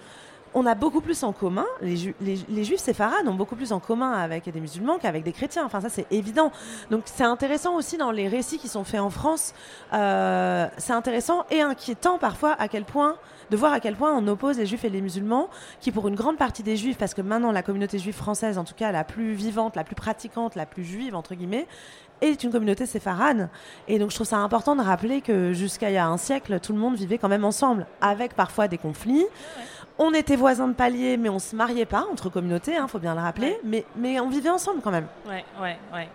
[0.53, 4.49] on a beaucoup plus en commun, les, juifs séfarades ont beaucoup plus en commun avec
[4.49, 5.65] des musulmans qu'avec des chrétiens.
[5.65, 6.51] Enfin, ça, c'est évident.
[6.89, 9.53] Donc, c'est intéressant aussi dans les récits qui sont faits en France.
[9.93, 13.15] Euh, c'est intéressant et inquiétant parfois à quel point
[13.49, 15.49] de voir à quel point on oppose les juifs et les musulmans,
[15.81, 18.63] qui pour une grande partie des juifs, parce que maintenant la communauté juive française, en
[18.63, 21.67] tout cas la plus vivante, la plus pratiquante, la plus juive entre guillemets,
[22.21, 23.49] est une communauté séfarade.
[23.88, 26.59] Et donc je trouve ça important de rappeler que jusqu'à il y a un siècle,
[26.59, 29.25] tout le monde vivait quand même ensemble, avec parfois des conflits.
[30.01, 32.99] On était voisins de palier, mais on se mariait pas entre communautés, il hein, faut
[32.99, 33.59] bien le rappeler.
[33.65, 35.07] Mais, mais on vivait ensemble quand même.
[35.27, 36.07] Ouais, ouais, ouais.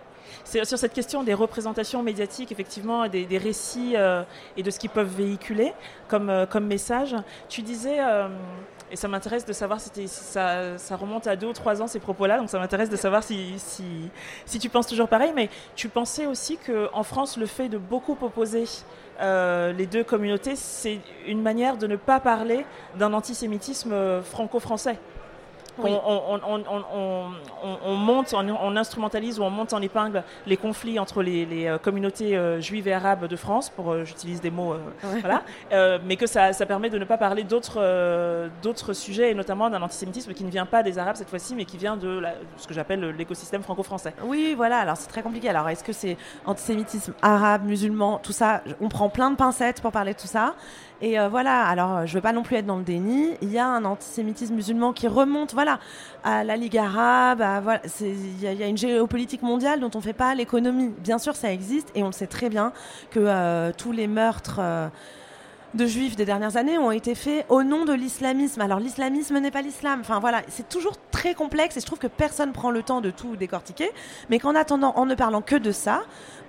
[0.43, 4.23] C'est sur cette question des représentations médiatiques, effectivement, des, récits euh,
[4.57, 5.75] et de ce qu'ils peuvent véhiculer
[6.09, 7.15] comme, euh, comme message.
[7.51, 8.29] Tu disais, euh,
[8.91, 12.01] et ça m'intéresse de savoir si, ça, ça, remonte à deux ou trois ans ces
[12.01, 13.85] propos-là, donc ça m'intéresse de savoir si, si,
[14.47, 18.17] si, tu penses toujours pareil, mais tu pensais aussi qu'en France, le fait de beaucoup
[18.21, 18.65] opposer
[19.21, 22.65] euh, les deux communautés, c'est une manière de ne pas parler
[22.99, 24.99] d'un antisémitisme franco-français.
[25.79, 25.89] On,
[27.97, 32.61] monte, on, instrumentalise ou on monte en épingle les conflits entre les, euh, communautés euh,
[32.61, 35.43] juives et arabes de France, pour euh, j'utilise des mots, voilà,
[36.05, 37.81] mais que ça, permet de ne pas parler d'autres
[38.63, 41.65] d'autres sujets, et notamment d'un antisémitisme qui ne vient pas des Arabes cette fois-ci, mais
[41.65, 42.23] qui vient de,
[42.57, 44.15] ce que j'appelle l'écosystème franco-français.
[44.25, 45.49] Oui, voilà, alors c'est très compliqué.
[45.49, 48.63] Alors est-ce que c'est antisémitisme arabe, musulman, tout ça?
[48.81, 50.55] On prend plein de pincettes pour parler de tout ça.
[51.01, 53.35] Et euh, voilà, alors euh, je veux pas non plus être dans le déni.
[53.43, 55.81] Il y a un antisémitisme musulman qui remonte, voilà,
[56.23, 57.45] à la Ligue arabe.
[58.01, 60.93] Il y, a une géopolitique mondiale dont on fait pas l'économie.
[60.99, 62.73] Bien sûr, ça existe et on le sait très bien
[63.11, 64.61] que euh, tous les meurtres
[65.75, 68.61] de juifs des dernières années ont été faits au nom de l'islamisme.
[68.61, 70.01] Alors l'islamisme n'est pas l'islam.
[70.01, 73.11] Enfin voilà, c'est toujours très complexe et je trouve que personne prend le temps de
[73.11, 73.91] tout décortiquer.
[74.31, 76.03] Mais qu'en attendant, en ne parlant que de ça,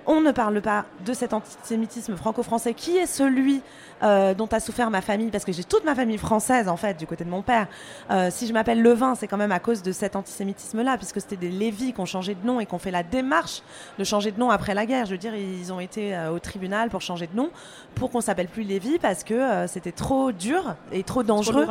[0.07, 3.61] on ne parle pas de cet antisémitisme franco-français qui est celui
[4.03, 6.97] euh, dont a souffert ma famille, parce que j'ai toute ma famille française en fait
[6.97, 7.67] du côté de mon père.
[8.11, 11.37] Euh, si je m'appelle Levin, c'est quand même à cause de cet antisémitisme-là, puisque c'était
[11.37, 13.61] des Lévis qui ont changé de nom et qui ont fait la démarche
[13.97, 15.05] de changer de nom après la guerre.
[15.05, 17.49] Je veux dire, ils ont été euh, au tribunal pour changer de nom,
[17.95, 21.65] pour qu'on s'appelle plus Lévis, parce que c'était trop dur et trop dangereux.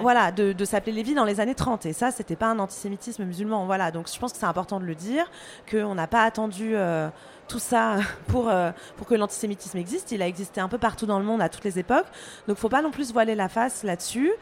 [0.00, 1.86] Voilà, de, de s'appeler Lévis dans les années 30.
[1.86, 3.66] Et ça, c'était pas un antisémitisme musulman.
[3.66, 5.30] Voilà, donc je pense que c'est important de le dire,
[5.70, 6.74] qu'on n'a pas attendu
[7.52, 10.10] tout ça pour, euh, pour que l'antisémitisme existe.
[10.10, 12.06] Il a existé un peu partout dans le monde à toutes les époques.
[12.48, 14.32] Donc, faut pas non plus voiler la face là-dessus.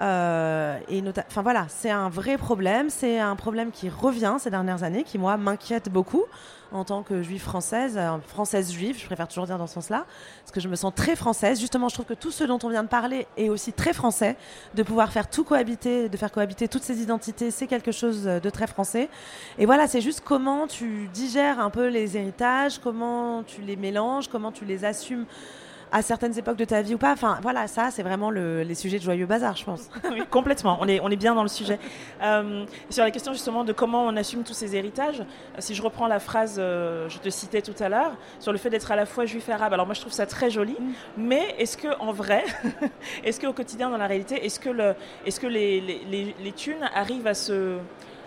[0.00, 2.90] Euh, et enfin voilà, c'est un vrai problème.
[2.90, 6.24] C'est un problème qui revient ces dernières années, qui moi m'inquiète beaucoup
[6.72, 10.06] en tant que juive française, euh, française juive, je préfère toujours dire dans ce sens-là,
[10.42, 11.58] parce que je me sens très française.
[11.58, 14.36] Justement, je trouve que tout ce dont on vient de parler est aussi très français.
[14.74, 18.50] De pouvoir faire tout cohabiter, de faire cohabiter toutes ces identités, c'est quelque chose de
[18.50, 19.08] très français.
[19.58, 24.28] Et voilà, c'est juste comment tu digères un peu les héritages, comment tu les mélanges,
[24.28, 25.26] comment tu les assumes
[25.92, 27.12] à certaines époques de ta vie ou pas.
[27.12, 29.88] Enfin, voilà, ça, c'est vraiment les sujets de joyeux bazar, je pense.
[30.10, 30.78] oui, complètement.
[30.80, 31.78] On est, on est bien dans le sujet.
[32.22, 35.24] Euh, sur la question justement de comment on assume tous ces héritages, euh,
[35.58, 38.70] si je reprends la phrase, euh, je te citais tout à l'heure, sur le fait
[38.70, 39.72] d'être à la fois juif et arabe.
[39.72, 40.92] Alors moi, je trouve ça très joli, mm.
[41.16, 42.44] mais est-ce que en vrai,
[43.24, 44.94] est-ce qu'au quotidien, dans la réalité, est-ce que, le,
[45.26, 47.78] est-ce que les, les, les thunes arrivent à se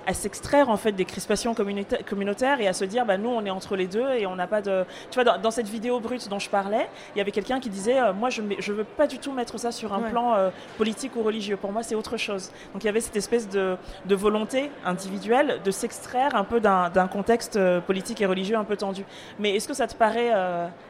[0.06, 3.50] à s'extraire en fait des crispations communautaires et à se dire bah nous on est
[3.50, 6.40] entre les deux et on n'a pas de tu vois dans, cette vidéo brute dont
[6.40, 9.20] je parlais il y avait quelqu'un qui disait euh, moi je je veux pas du
[9.20, 11.58] tout mettre ça sur un plan euh, politique ou religieux.
[11.58, 12.52] Pour moi c'est autre chose.
[12.74, 17.08] Donc il y avait cette espèce de, de volonté individuelle de s'extraire un peu d'un
[17.08, 19.06] contexte euh, politique et religieux un peu tendu.
[19.40, 20.32] Mais est-ce que ça te paraît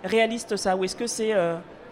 [0.04, 0.76] réaliste ça?
[0.76, 1.34] Ou est-ce que c'est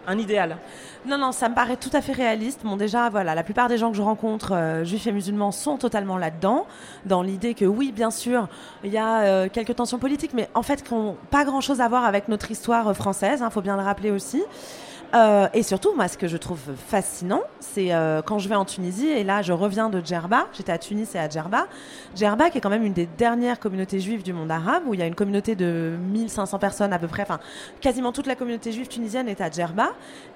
[0.08, 0.58] un idéal
[1.06, 2.62] Non, non, ça me paraît tout à fait réaliste.
[2.64, 5.78] Bon, déjà, voilà, la plupart des gens que je rencontre, euh, juifs et musulmans, sont
[5.78, 6.66] totalement là-dedans,
[7.06, 8.48] dans l'idée que oui, bien sûr,
[8.84, 11.88] il y a euh, quelques tensions politiques, mais en fait, qui n'ont pas grand-chose à
[11.88, 14.44] voir avec notre histoire euh, française, il hein, faut bien le rappeler aussi.
[15.14, 18.64] Euh, et surtout, moi, ce que je trouve fascinant, c'est euh, quand je vais en
[18.64, 21.68] Tunisie, et là, je reviens de Djerba, j'étais à Tunis et à Djerba.
[22.16, 25.00] Djerba, qui est quand même une des dernières communautés juives du monde arabe, où il
[25.00, 27.40] y a une communauté de 1500 personnes à peu près, enfin,
[27.82, 29.90] quasiment toute la communauté juive tunisienne est à Djerba.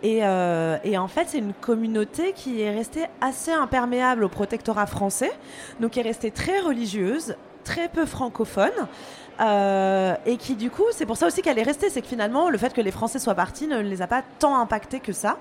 [0.04, 4.88] Et, euh, et en fait, c'est une communauté qui est restée assez imperméable au protectorat
[4.88, 5.32] français,
[5.80, 8.72] donc qui est restée très religieuse, très peu francophone.
[9.42, 12.50] Euh, et qui du coup, c'est pour ça aussi qu'elle est restée, c'est que finalement,
[12.50, 15.38] le fait que les Français soient partis ne les a pas tant impactés que ça.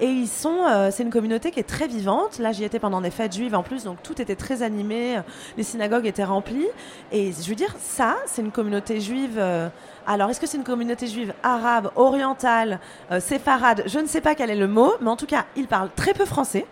[0.00, 2.38] Et ils sont, euh, c'est une communauté qui est très vivante.
[2.38, 5.20] Là, j'y étais pendant des fêtes juives en plus, donc tout était très animé,
[5.56, 6.68] les synagogues étaient remplies.
[7.12, 9.36] Et je veux dire, ça, c'est une communauté juive.
[9.38, 9.68] Euh,
[10.06, 12.78] alors, est-ce que c'est une communauté juive arabe, orientale,
[13.20, 13.84] séfarade?
[13.86, 16.12] Je ne sais pas quel est le mot, mais en tout cas, ils parlent très
[16.12, 16.66] peu français.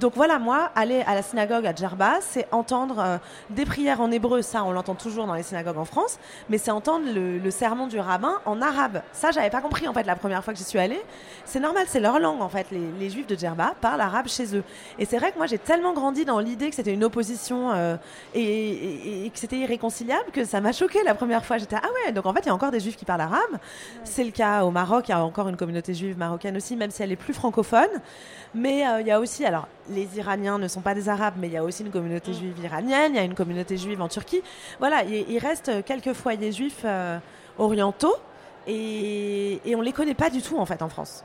[0.00, 3.18] Donc voilà, moi, aller à la synagogue à Djerba, c'est entendre euh,
[3.50, 6.72] des prières en hébreu, ça on l'entend toujours dans les synagogues en France, mais c'est
[6.72, 9.02] entendre le, sermon du rabbin en arabe.
[9.12, 11.00] Ça, j'avais pas compris en fait la première fois que j'y suis allée.
[11.44, 12.66] C'est normal, c'est leur langue en fait.
[12.72, 14.64] Les, juifs de Djerba parlent arabe chez eux.
[14.98, 17.96] Et c'est vrai que moi j'ai tellement grandi dans l'idée que c'était une opposition euh,
[18.34, 21.58] et, que c'était irréconciliable que ça m'a choqué la première fois.
[21.58, 23.58] J'étais ah ouais, donc en fait il y a encore des juifs qui parlent arabe.
[24.02, 26.90] C'est le cas au Maroc, il y a encore une communauté juive marocaine aussi, même
[26.90, 27.90] si elle est plus francophone.
[28.54, 31.48] Mais euh, il y a aussi, alors les Iraniens ne sont pas des Arabes, mais
[31.48, 32.34] il y a aussi une communauté mm.
[32.34, 34.42] juive iranienne, il y a une communauté juive en Turquie.
[34.78, 37.18] Voilà, il, reste quelques foyers juifs euh,
[37.58, 38.16] orientaux
[38.66, 41.24] et, et on les connaît pas du tout en fait en France.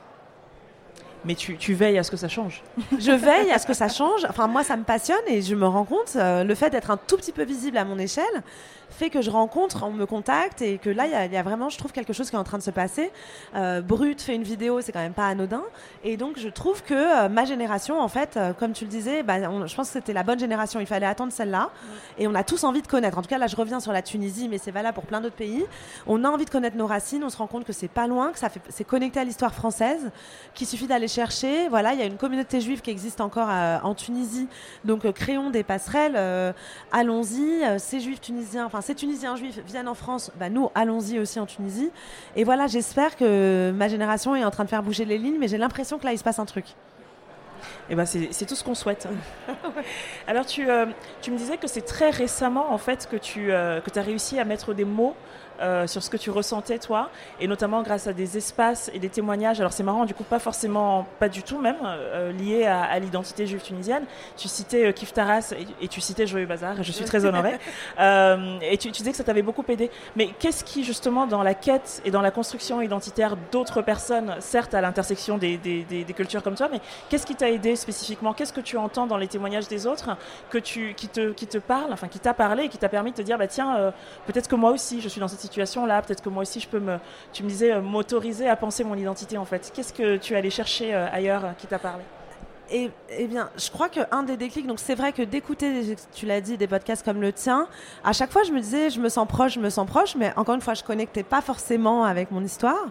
[1.24, 2.62] Mais tu, veilles à ce que ça change.
[2.98, 4.24] Je veille à ce que ça change.
[4.28, 6.96] Enfin, moi, ça me passionne et je me rends compte, euh, le fait d'être un
[6.96, 8.42] tout petit peu visible à mon échelle,
[8.90, 11.78] fait que je rencontre, on me contacte et que là, il y, a vraiment, je
[11.78, 13.10] trouve, quelque chose qui est en train de se passer.
[13.54, 15.62] Euh, Brut fait une vidéo, c'est quand même pas anodin.
[16.04, 19.22] Et donc, je trouve que euh, ma génération, en fait, euh, comme tu le disais,
[19.22, 20.80] bah, je pense que c'était la bonne génération.
[20.80, 21.70] Il fallait attendre celle-là.
[22.18, 23.16] Et on a tous envie de connaître.
[23.16, 25.36] En tout cas, là, je reviens sur la Tunisie, mais c'est valable pour plein d'autres
[25.36, 25.64] pays.
[26.06, 27.24] On a envie de connaître nos racines.
[27.24, 30.10] On se rend compte que c'est pas loin, que c'est connecté à l'histoire française,
[30.54, 31.68] qu'il suffit d'aller chercher.
[31.68, 34.48] Voilà, il y a une communauté juive qui existe encore en Tunisie.
[34.84, 36.54] Donc, créons des passerelles.
[36.92, 37.62] allons-y.
[37.78, 41.46] ces juifs tunisiens, enfin, ces Tunisiens juifs viennent en France, bah nous, allons-y aussi en
[41.46, 41.90] Tunisie.
[42.36, 45.48] Et voilà, j'espère que ma génération est en train de faire bouger les lignes, mais
[45.48, 46.66] j'ai l'impression que là, il se passe un truc.
[47.88, 49.08] Eh ben c'est tout ce qu'on souhaite.
[50.26, 50.86] Alors tu, euh,
[51.20, 54.38] tu me disais que c'est très récemment en fait que tu euh, que as réussi
[54.38, 55.14] à mettre des mots
[55.60, 59.10] euh, sur ce que tu ressentais toi, et notamment grâce à des espaces et des
[59.10, 59.60] témoignages.
[59.60, 63.46] Alors c'est marrant, du coup pas forcément, pas du tout même euh, lié à, l'identité
[63.46, 64.04] juive tunisienne.
[64.38, 67.58] Tu citais euh, Kif Taras et, tu citais Joyeux Bazar, et je suis très honorée.
[68.62, 69.90] et tu, disais que ça t'avait beaucoup aidé.
[70.16, 74.72] Mais qu'est-ce qui justement dans la quête et dans la construction identitaire d'autres personnes, certes
[74.72, 78.32] à l'intersection des, des, cultures comme toi, mais qu'est-ce qui t'a aidé spécifiquement?
[78.32, 80.16] Qu'est-ce que tu entends dans les témoignages des autres
[80.48, 83.10] que tu, qui, te, qui te parle, enfin qui t'a parlé et qui t'a permis
[83.10, 83.92] de te dire bah tiens
[84.26, 86.80] peut-être que moi aussi je suis dans cette situation-là, peut-être que moi aussi je peux
[86.80, 86.98] me,
[87.32, 89.70] tu me disais, euh, m'autoriser à penser mon identité en fait.
[89.74, 92.02] Qu'est-ce que tu allais chercher euh, ailleurs qui t'a parlé?
[92.72, 96.40] Et, eh bien, je crois qu'un des déclics, donc c'est vrai que d'écouter, tu l'as
[96.40, 97.66] dit, des podcasts comme le tien,
[98.04, 100.32] à chaque fois je me disais, je me sens proche, je me sens proche, mais
[100.36, 102.86] encore une fois, je connectais pas forcément avec mon histoire.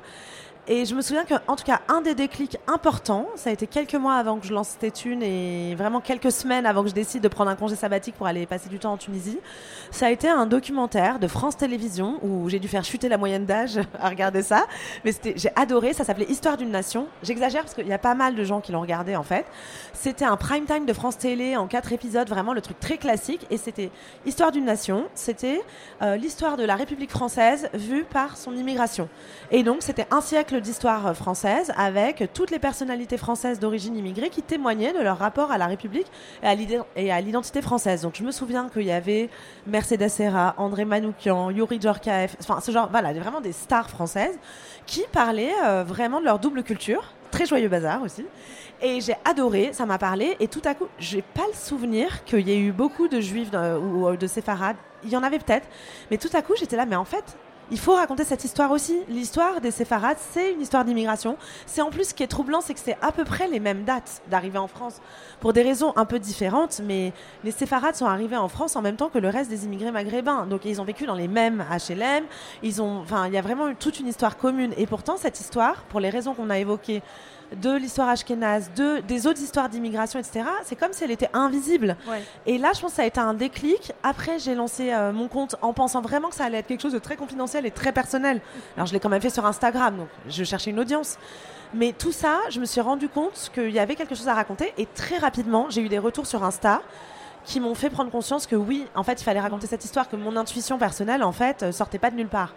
[0.71, 3.95] Et je me souviens qu'en tout cas, un des déclics importants, ça a été quelques
[3.95, 7.27] mois avant que je lance Tétune et vraiment quelques semaines avant que je décide de
[7.27, 9.39] prendre un congé sabbatique pour aller passer du temps en Tunisie.
[9.89, 13.47] Ça a été un documentaire de France Télévisions où j'ai dû faire chuter la moyenne
[13.47, 14.67] d'âge à regarder ça.
[15.03, 17.07] Mais j'ai adoré, ça s'appelait Histoire d'une nation.
[17.23, 19.47] J'exagère parce qu'il y a pas mal de gens qui l'ont regardé en fait.
[19.93, 23.47] C'était un prime time de France Télé en quatre épisodes, vraiment le truc très classique.
[23.49, 23.89] Et c'était
[24.27, 25.63] Histoire d'une nation, c'était
[26.03, 29.09] euh, l'histoire de la République française vue par son immigration.
[29.49, 34.41] Et donc c'était un siècle d'histoire française avec toutes les personnalités françaises d'origine immigrée qui
[34.41, 36.07] témoignaient de leur rapport à la République
[36.95, 38.01] et à l'identité française.
[38.01, 39.29] Donc je me souviens qu'il y avait
[39.67, 44.37] Mercedes Serra, André Manoukian, Yuri Djorkaeff, enfin ce genre, voilà, vraiment des stars françaises
[44.85, 47.13] qui parlaient euh, vraiment de leur double culture.
[47.31, 48.25] Très joyeux bazar aussi.
[48.81, 50.35] Et j'ai adoré, ça m'a parlé.
[50.39, 53.49] Et tout à coup, j'ai pas le souvenir qu'il y ait eu beaucoup de juifs
[53.53, 54.77] ou de séfarades.
[55.03, 55.67] Il y en avait peut-être.
[56.09, 57.37] Mais tout à coup, j'étais là, mais en fait,
[57.71, 58.99] il faut raconter cette histoire aussi.
[59.07, 61.37] L'histoire des séfarades, c'est une histoire d'immigration.
[61.65, 63.83] C'est en plus ce qui est troublant, c'est que c'est à peu près les mêmes
[63.83, 65.01] dates d'arrivée en France,
[65.39, 68.95] pour des raisons un peu différentes, mais les séfarades sont arrivés en France en même
[68.95, 70.45] temps que le reste des immigrés maghrébins.
[70.45, 72.25] Donc ils ont vécu dans les mêmes HLM.
[72.63, 74.73] Ils ont, il y a vraiment toute une histoire commune.
[74.77, 77.01] Et pourtant, cette histoire, pour les raisons qu'on a évoquées,
[77.55, 81.97] de l'histoire ashkénaze, de, des autres histoires d'immigration, etc., c'est comme si elle était invisible.
[82.45, 83.91] Et là, je pense que ça a été un déclic.
[84.03, 86.93] Après, j'ai lancé euh, mon compte en pensant vraiment que ça allait être quelque chose
[86.93, 88.41] de très confidentiel et très personnel.
[88.75, 91.17] Alors, je l'ai quand même fait sur Instagram, donc je cherchais une audience.
[91.73, 94.73] Mais tout ça, je me suis rendu compte qu'il y avait quelque chose à raconter.
[94.77, 96.81] Et très rapidement, j'ai eu des retours sur Insta
[97.45, 100.15] qui m'ont fait prendre conscience que oui, en fait, il fallait raconter cette histoire, que
[100.15, 102.53] mon intuition personnelle, en fait, euh, sortait pas de nulle part.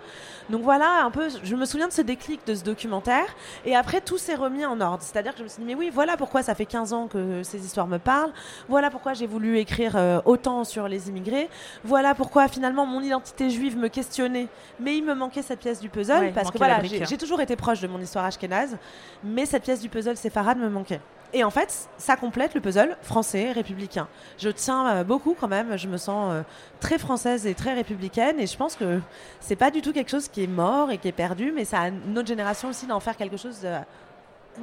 [0.50, 3.26] Donc voilà, un peu, je me souviens de ce déclic de ce documentaire,
[3.64, 5.02] et après, tout s'est remis en ordre.
[5.02, 7.42] C'est-à-dire que je me suis dit, mais oui, voilà pourquoi ça fait 15 ans que
[7.42, 8.32] ces histoires me parlent,
[8.68, 11.48] voilà pourquoi j'ai voulu écrire euh, autant sur les immigrés,
[11.84, 14.48] voilà pourquoi finalement mon identité juive me questionnait,
[14.80, 17.80] mais il me manquait cette pièce du puzzle, parce que voilà, j'ai toujours été proche
[17.80, 18.76] de mon histoire ashkénaze,
[19.24, 21.00] mais cette pièce du puzzle séfarade me manquait.
[21.34, 24.08] Et en fait, ça complète le puzzle français, républicain.
[24.38, 26.42] Je tiens euh, beaucoup quand même, je me sens euh,
[26.80, 29.00] très française et très républicaine et je pense que
[29.40, 31.80] c'est pas du tout quelque chose qui est mort et qui est perdu, mais ça
[31.80, 33.66] a notre génération aussi d'en faire quelque chose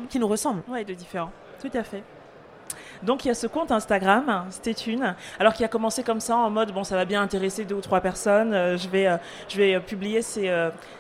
[0.10, 0.62] qui nous ressemble.
[0.68, 1.32] Oui, de différent.
[1.60, 2.04] Tout à fait.
[3.04, 6.36] Donc il y a ce compte Instagram, c'était une, alors qui a commencé comme ça
[6.36, 9.16] en mode bon ça va bien intéresser deux ou trois personnes, euh, je vais, euh,
[9.48, 10.52] je vais euh, publier ces,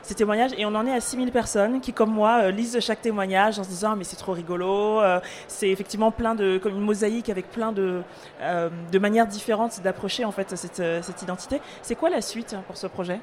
[0.01, 3.59] ces, témoignages et on en est à 6000 personnes qui comme moi lisent chaque témoignage
[3.59, 5.01] en se disant mais c'est trop rigolo,
[5.47, 8.01] c'est effectivement plein de comme une mosaïque avec plein de,
[8.41, 11.61] de manières différentes d'approcher en fait cette, cette identité.
[11.81, 13.19] C'est quoi la suite pour ce projet?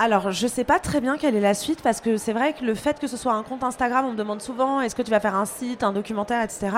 [0.00, 2.64] Alors, je sais pas très bien quelle est la suite parce que c'est vrai que
[2.64, 5.10] le fait que ce soit un compte Instagram, on me demande souvent est-ce que tu
[5.10, 6.68] vas faire un site, un documentaire, etc.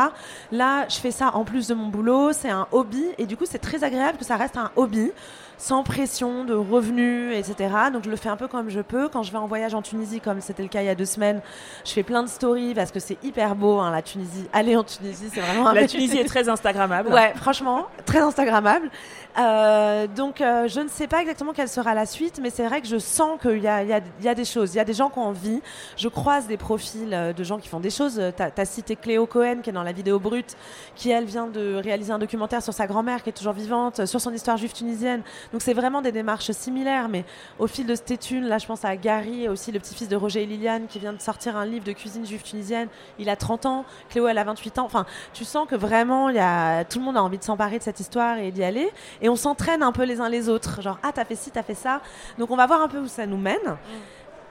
[0.51, 3.45] Là, je fais ça en plus de mon boulot, c'est un hobby et du coup,
[3.47, 5.13] c'est très agréable que ça reste un hobby
[5.63, 7.73] sans pression de revenus, etc.
[7.93, 9.09] Donc je le fais un peu comme je peux.
[9.09, 11.05] Quand je vais en voyage en Tunisie, comme c'était le cas il y a deux
[11.05, 11.41] semaines,
[11.85, 14.49] je fais plein de stories parce que c'est hyper beau, hein, la Tunisie.
[14.53, 15.71] Aller en Tunisie, c'est vraiment...
[15.71, 17.11] la Tunisie est très Instagrammable.
[17.13, 18.91] Ouais, franchement, très Instagrammable.
[19.39, 22.83] Euh, donc euh, je ne sais pas exactement quelle sera la suite, mais c'est vrai
[22.83, 23.69] que je sens qu'il y y
[24.29, 24.75] a, des choses.
[24.75, 25.63] Il y a des gens qui ont envie.
[25.97, 28.21] Je croise des profils euh, de gens qui font des choses.
[28.37, 30.57] Tu as, cité Cléo Cohen, qui est dans la vidéo brute,
[30.95, 34.21] qui elle vient de réaliser un documentaire sur sa grand-mère, qui est toujours vivante, sur
[34.21, 35.23] son histoire juive tunisienne.
[35.53, 37.25] Donc c'est vraiment des démarches similaires, mais
[37.59, 40.43] au fil de cette étude, là je pense à Gary, aussi le petit-fils de Roger
[40.43, 42.89] et Liliane, qui vient de sortir un livre de cuisine juive tunisienne.
[43.19, 44.85] Il a 30 ans, Cléo elle a 28 ans.
[44.85, 47.83] Enfin, tu sens que vraiment, y a, tout le monde a envie de s'emparer de
[47.83, 48.91] cette histoire et d'y aller.
[49.23, 50.83] Et on s'entraîne un peu les uns les autres.
[50.83, 52.01] Genre, ah, t'as fait ci, t'as fait ça.
[52.39, 53.57] Donc on va voir un peu où ça nous mène.
[53.65, 53.79] Mm.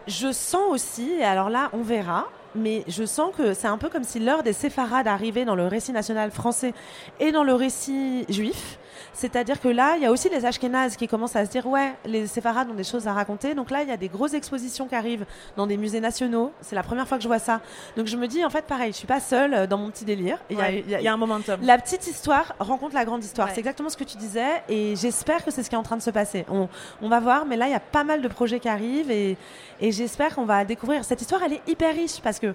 [0.08, 3.90] Je sens aussi, et alors là, on verra, mais je sens que c'est un peu
[3.90, 6.74] comme si l'heure des séfarades arrivait dans le récit national français
[7.20, 8.80] et dans le récit juif.
[9.14, 11.94] C'est-à-dire que là, il y a aussi les Ashkénazes qui commencent à se dire ouais,
[12.06, 13.54] les séfarades ont des choses à raconter.
[13.54, 15.26] Donc là, il y a des grosses expositions qui arrivent
[15.58, 16.52] dans des musées nationaux.
[16.62, 17.62] C'est la première fois que je vois ça.
[17.98, 20.06] Donc je me dis en fait pareil, je suis pas seule euh, dans mon petit
[20.06, 20.38] délire.
[20.50, 21.60] Il y, a un momentum.
[21.64, 23.50] La petite histoire rencontre la grande histoire.
[23.50, 25.98] C'est exactement ce que tu disais et j'espère que c'est ce qui est en train
[25.98, 26.46] de se passer.
[26.50, 26.68] On,
[27.02, 29.38] on va voir, mais là, il y a pas mal de projets qui arrivent et,
[29.80, 31.04] et j'espère qu'on va découvrir.
[31.04, 32.54] Cette histoire, elle est hyper riche parce que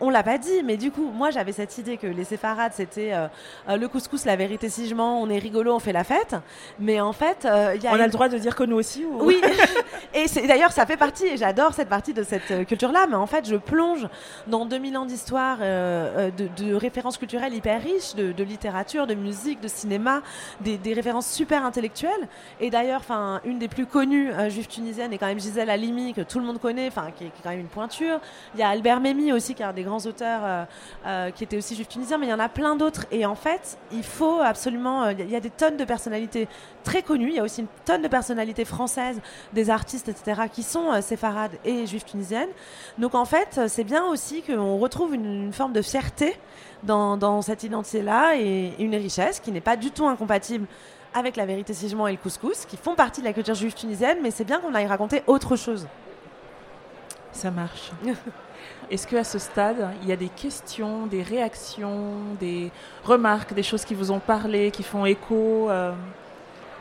[0.00, 3.12] on l'a pas dit, mais du coup, moi j'avais cette idée que les séfarades c'était
[3.12, 3.28] euh,
[3.68, 6.36] euh, le couscous, la vérité si je mens, on est rigolo, on fait la fête.
[6.78, 9.04] Mais en fait, euh, y a on a le droit de dire que nous aussi.
[9.04, 9.40] Oui.
[10.14, 13.06] et d'ailleurs ça fait partie, et j'adore cette partie de cette culture-là.
[13.08, 14.08] Mais en fait, je plonge
[14.46, 20.22] dans 2000 ans d'histoire, de, références culturelles hyper riches, de, littérature, de musique, de cinéma,
[20.60, 22.28] des, références super intellectuelles.
[22.60, 26.22] Et d'ailleurs, enfin, une des plus connues juives tunisiennes est quand même Gisèle Halimi que
[26.22, 28.20] tout le monde connaît, enfin qui, est quand même une pointure.
[28.54, 30.64] Il y a Albert Memmi aussi qui est un des grands auteurs euh,
[31.06, 33.06] euh, qui étaient aussi juifs tunisiens, mais il y en a plein d'autres.
[33.10, 35.04] Et en fait, il faut absolument.
[35.04, 36.48] Euh, il y a des tonnes de personnalités
[36.84, 37.30] très connues.
[37.30, 39.20] Il y a aussi une tonne de personnalités françaises,
[39.52, 42.48] des artistes, etc., qui sont séfarades et juifs tunisiennes.
[42.98, 46.36] Donc en fait, c'est bien aussi qu'on retrouve une, forme de fierté
[46.82, 50.66] dans, cette identité-là et une richesse qui n'est pas du tout incompatible
[51.12, 54.18] avec la vérité sigement et le couscous, qui font partie de la culture juive tunisienne,
[54.22, 55.86] mais c'est bien qu'on aille raconter autre chose.
[57.32, 57.90] Ça marche.
[58.90, 62.72] Est-ce qu'à ce stade, il y a des questions, des réactions, des
[63.04, 65.92] remarques, des choses qui vous ont parlé, qui font écho euh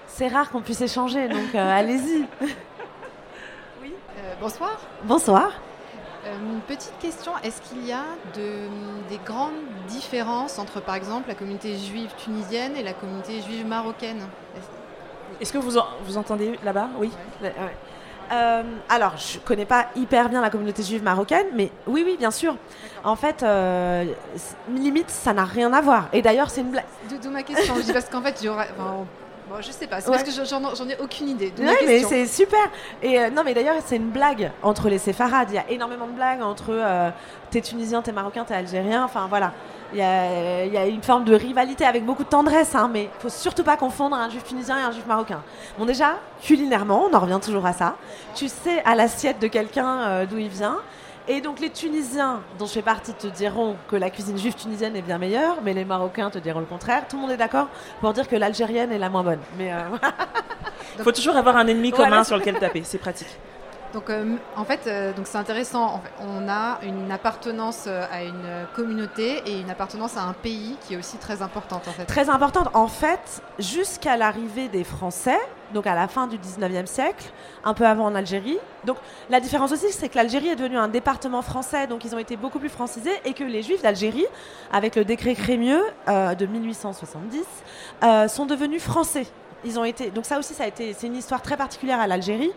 [0.07, 2.25] C'est rare qu'on puisse échanger, donc euh, allez-y.
[3.81, 4.79] Oui, euh, bonsoir.
[5.03, 5.51] Bonsoir.
[6.25, 8.03] Une petite question, est-ce qu'il y a
[8.35, 9.53] des grandes
[9.87, 14.27] différences entre, par exemple, la communauté juive tunisienne et la communauté juive marocaine?
[15.39, 16.89] Est-ce que vous, vous entendez là-bas?
[16.97, 17.11] Oui.
[18.31, 22.31] Euh, alors, je connais pas hyper bien la communauté juive marocaine, mais oui, oui, bien
[22.31, 22.55] sûr.
[23.03, 24.05] En fait, euh,
[24.73, 26.09] limite, ça n'a rien à voir.
[26.13, 26.85] Et d'ailleurs, c'est une blague.
[27.21, 27.75] D'où ma question.
[27.75, 28.69] je dis parce qu'en fait, j'aurais.
[28.77, 31.51] Bon, je sais pas, c'est parce que j'en ai aucune idée.
[31.57, 32.59] Oui, mais c'est super.
[33.01, 35.47] Et euh, non, mais d'ailleurs, c'est une blague entre les séfarades.
[35.49, 37.11] Il y a énormément de blagues entre
[37.49, 39.03] t'es tunisien, t'es marocain, t'es algérien.
[39.03, 39.53] Enfin, voilà.
[39.91, 43.29] Il y, a, une forme de rivalité avec beaucoup de tendresse, hein, mais il faut
[43.29, 45.41] surtout pas confondre un juif tunisien et un juif marocain.
[45.77, 47.95] Bon, déjà, culinairement, on en revient toujours à ça.
[48.35, 50.77] Tu sais à l'assiette de quelqu'un euh, d'où il vient.
[51.27, 54.95] Et donc les Tunisiens, dont je fais partie, te diront que la cuisine juive tunisienne
[54.95, 57.07] est bien meilleure, mais les Marocains te diront le contraire.
[57.07, 57.67] Tout le monde est d'accord
[58.01, 59.39] pour dire que l'algérienne est la moins bonne.
[59.57, 59.71] Mais
[60.97, 63.37] il faut toujours avoir un ennemi commun sur lequel taper, c'est pratique.
[63.93, 66.01] Donc, euh, en fait, euh, c'est intéressant.
[66.21, 70.93] on a une appartenance euh, à une communauté et une appartenance à un pays qui
[70.93, 71.89] est aussi très importante.
[72.07, 72.69] Très importante.
[72.75, 75.39] En fait, jusqu'à l'arrivée des Français,
[75.73, 77.31] donc à la fin du 19e siècle,
[77.63, 78.59] un peu avant en Algérie.
[78.85, 78.97] Donc,
[79.29, 82.37] la différence aussi, c'est que l'Algérie est devenue un département français, donc ils ont été
[82.37, 84.25] beaucoup plus francisés, et que les Juifs d'Algérie,
[84.71, 87.43] avec le décret Crémieux de 1870,
[88.29, 89.27] sont devenus français.
[89.65, 92.07] Ils ont été, donc ça aussi, ça a été, c'est une histoire très particulière à
[92.07, 92.51] l'Algérie.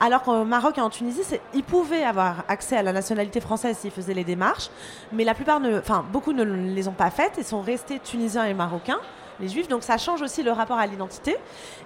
[0.00, 1.22] Alors qu'au Maroc et en Tunisie,
[1.54, 4.70] ils pouvaient avoir accès à la nationalité française s'ils faisaient les démarches,
[5.12, 8.44] mais la plupart, ne, enfin beaucoup ne les ont pas faites et sont restés tunisiens
[8.44, 9.00] et marocains
[9.40, 9.68] les juifs.
[9.68, 11.36] Donc ça change aussi le rapport à l'identité.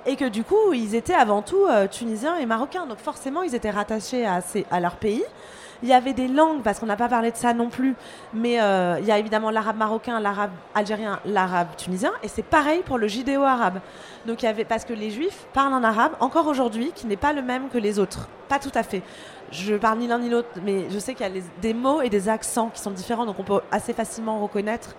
[0.07, 2.87] Et que du coup, ils étaient avant tout euh, tunisiens et marocains.
[2.87, 4.41] Donc forcément, ils étaient rattachés à,
[4.71, 5.25] à leur pays.
[5.83, 7.95] Il y avait des langues, parce qu'on n'a pas parlé de ça non plus,
[8.35, 12.83] mais euh, il y a évidemment l'arabe marocain, l'arabe algérien, l'arabe tunisien, et c'est pareil
[12.85, 13.81] pour le judéo-arabe.
[14.27, 17.17] Donc il y avait, parce que les juifs parlent un arabe, encore aujourd'hui, qui n'est
[17.17, 18.29] pas le même que les autres.
[18.49, 19.03] Pas tout à fait.
[19.53, 22.11] Je parle ni l'un ni l'autre, mais je sais qu'il y a des mots et
[22.11, 24.95] des accents qui sont différents, donc on peut assez facilement reconnaître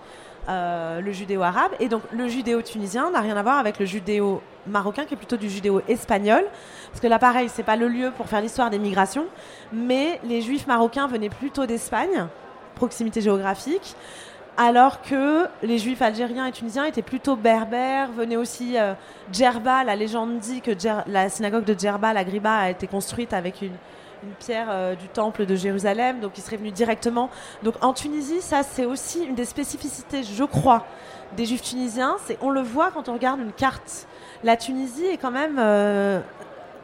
[0.48, 1.72] euh, le judéo-arabe.
[1.80, 5.48] Et donc le judéo-tunisien n'a rien à voir avec le judéo-marocain, qui est plutôt du
[5.48, 6.44] judéo-espagnol.
[6.90, 9.26] Parce que là, pareil, c'est pas le lieu pour faire l'histoire des migrations,
[9.72, 12.26] mais les juifs marocains venaient plutôt d'Espagne,
[12.74, 13.94] proximité géographique.
[14.56, 18.92] Alors que les juifs algériens et tunisiens étaient plutôt berbères, venaient aussi euh,
[19.32, 19.82] Djerba.
[19.84, 20.72] La légende dit que
[21.06, 23.72] la synagogue de Djerba, la Griba, a été construite avec une,
[24.22, 27.30] une pierre euh, du temple de Jérusalem, donc il serait venu directement.
[27.62, 30.86] Donc en Tunisie, ça c'est aussi une des spécificités, je crois,
[31.36, 32.16] des juifs tunisiens.
[32.24, 34.06] C'est on le voit quand on regarde une carte.
[34.44, 36.20] La Tunisie est quand même, euh,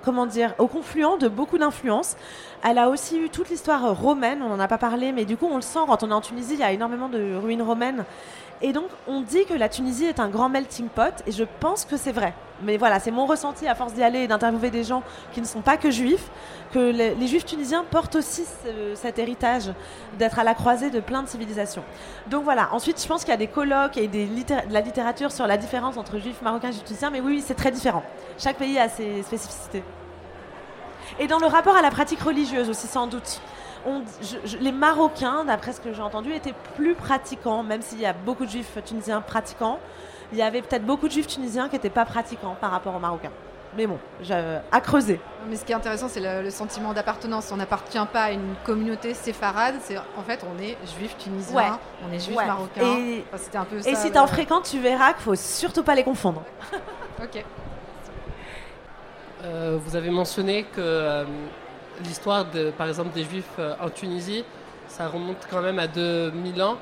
[0.02, 2.16] comment dire, au confluent de beaucoup d'influences.
[2.64, 5.46] Elle a aussi eu toute l'histoire romaine, on n'en a pas parlé, mais du coup
[5.50, 8.04] on le sent quand on est en Tunisie, il y a énormément de ruines romaines.
[8.60, 11.84] Et donc, on dit que la Tunisie est un grand melting pot, et je pense
[11.84, 12.34] que c'est vrai.
[12.62, 15.46] Mais voilà, c'est mon ressenti à force d'y aller et d'interviewer des gens qui ne
[15.46, 16.28] sont pas que juifs,
[16.72, 18.44] que les, juifs tunisiens portent aussi
[18.96, 19.70] cet héritage
[20.18, 21.84] d'être à la croisée de plein de civilisations.
[22.26, 25.30] Donc voilà, ensuite, je pense qu'il y a des colloques et des de la littérature
[25.30, 28.02] sur la différence entre juifs marocains et juifs tunisiens, mais oui, c'est très différent.
[28.38, 29.84] Chaque pays a ses spécificités.
[31.20, 33.40] Et dans le rapport à la pratique religieuse aussi, sans doute.
[34.60, 38.44] Les Marocains, d'après ce que j'ai entendu, étaient plus pratiquants, même s'il y a beaucoup
[38.44, 39.78] de juifs tunisiens pratiquants.
[40.32, 42.98] Il y avait peut-être beaucoup de juifs tunisiens qui n'étaient pas pratiquants par rapport aux
[42.98, 43.32] Marocains.
[43.76, 43.98] Mais bon,
[44.72, 45.20] à creuser.
[45.48, 47.50] Mais ce qui est intéressant, c'est le, sentiment d'appartenance.
[47.52, 49.76] On n'appartient pas à une communauté séfarade.
[49.80, 52.82] C'est en fait, on est juif tunisien, on est juif marocain.
[52.82, 53.24] Et,
[53.54, 56.42] un peu et si tu en fréquentes, tu verras qu'il faut surtout pas les confondre.
[57.22, 57.44] ok.
[59.44, 61.24] Euh, vous avez mentionné que euh,
[62.04, 64.44] l'histoire, de, par exemple, des juifs euh, en Tunisie,
[64.88, 66.78] ça remonte quand même à 2000 ans.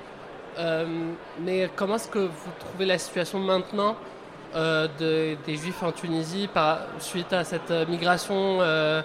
[1.41, 3.97] mais comment est-ce que vous trouvez la situation maintenant
[4.55, 9.03] euh, des Juifs en Tunisie par, suite à cette euh, migration euh,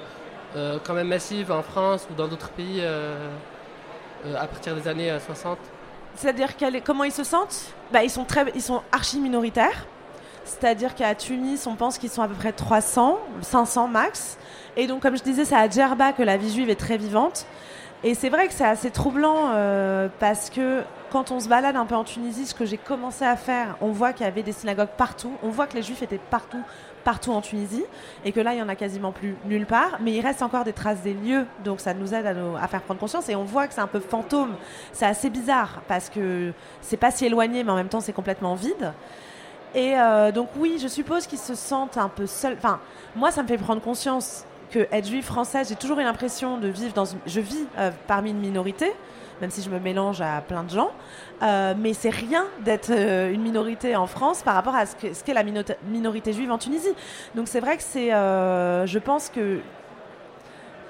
[0.86, 5.58] quand même massive en France ou dans d'autres pays à partir des années 60
[6.16, 6.50] C'est-à-dire
[6.86, 7.74] comment ils se sentent?
[7.92, 9.86] Bah, ils, sont très, ils sont archi minoritaires.
[10.44, 14.38] C'est-à-dire qu'à Tunis, on pense qu'ils sont à peu près 300, 500 max.
[14.76, 17.46] Et donc, comme je disais, c'est à Djerba que la vie juive est très vivante.
[18.04, 19.52] Et c'est vrai que c'est assez troublant
[20.20, 20.82] parce que
[21.12, 23.92] quand on se balade un peu en Tunisie, ce que j'ai commencé à faire, on
[23.92, 25.34] voit qu'il y avait des synagogues partout.
[25.44, 26.64] On voit que les juifs étaient partout,
[27.04, 27.84] partout en Tunisie.
[28.26, 30.00] Et que là, il y en a quasiment plus nulle part.
[30.02, 31.46] Mais il reste encore des traces des lieux.
[31.64, 33.30] Donc ça nous aide à, faire prendre conscience.
[33.30, 34.56] Et on voit que c'est un peu fantôme.
[34.94, 38.56] C'est assez bizarre parce que c'est pas si éloigné, mais en même temps, c'est complètement
[38.56, 38.94] vide.
[39.74, 42.56] Et euh, donc oui, je suppose qu'ils se sentent un peu seuls.
[42.58, 42.80] Enfin,
[43.16, 46.68] moi, ça me fait prendre conscience que être juif française, j'ai toujours eu l'impression de
[46.68, 47.20] vivre dans une...
[47.26, 48.94] Je vis euh, parmi une minorité
[49.42, 50.92] même si je me mélange à plein de gens.
[51.42, 55.42] Euh, mais c'est rien d'être une minorité en France par rapport à ce qu'est la
[55.42, 56.94] minorité juive en Tunisie.
[57.34, 59.62] Donc c'est vrai que c'est, je pense que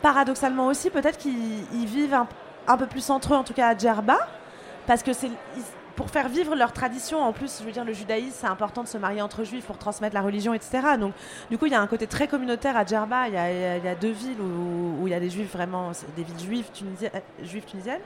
[0.01, 2.17] paradoxalement aussi, peut-être qu'ils vivent
[2.67, 4.17] un, peu plus entre eux, en tout cas à Djerba,
[4.85, 5.31] parce que c'est
[5.95, 8.87] pour faire vivre leur tradition, en plus, je veux dire, le judaïsme, c'est important de
[8.87, 10.97] se marier entre juifs pour transmettre la religion, etc.
[10.99, 11.13] Donc,
[11.49, 13.27] du coup, il y a un côté très communautaire à Djerba.
[13.27, 16.65] Il y a, deux villes où, il y a des juifs vraiment, des villes juives,
[17.43, 18.01] juives tunisiennes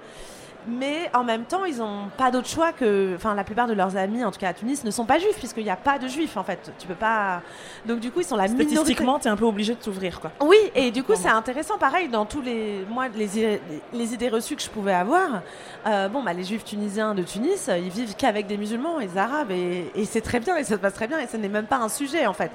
[0.67, 3.13] mais en même temps, ils n'ont pas d'autre choix que.
[3.15, 5.37] Enfin, la plupart de leurs amis, en tout cas à Tunis, ne sont pas juifs,
[5.37, 6.71] puisqu'il n'y a pas de juifs, en fait.
[6.79, 7.41] Tu peux pas.
[7.85, 8.75] Donc, du coup, ils sont la minorité.
[8.75, 10.31] Statistiquement, tu es un peu obligé de t'ouvrir, quoi.
[10.41, 12.85] Oui, et du coup, c'est intéressant, pareil, dans tous les.
[12.89, 13.59] Moi, les,
[13.93, 15.41] les idées reçues que je pouvais avoir,
[15.87, 19.17] euh, bon, bah, les juifs tunisiens de Tunis, ils vivent qu'avec des musulmans et des
[19.17, 21.49] arabes, et, et c'est très bien, et ça se passe très bien, et ce n'est
[21.49, 22.51] même pas un sujet, en fait.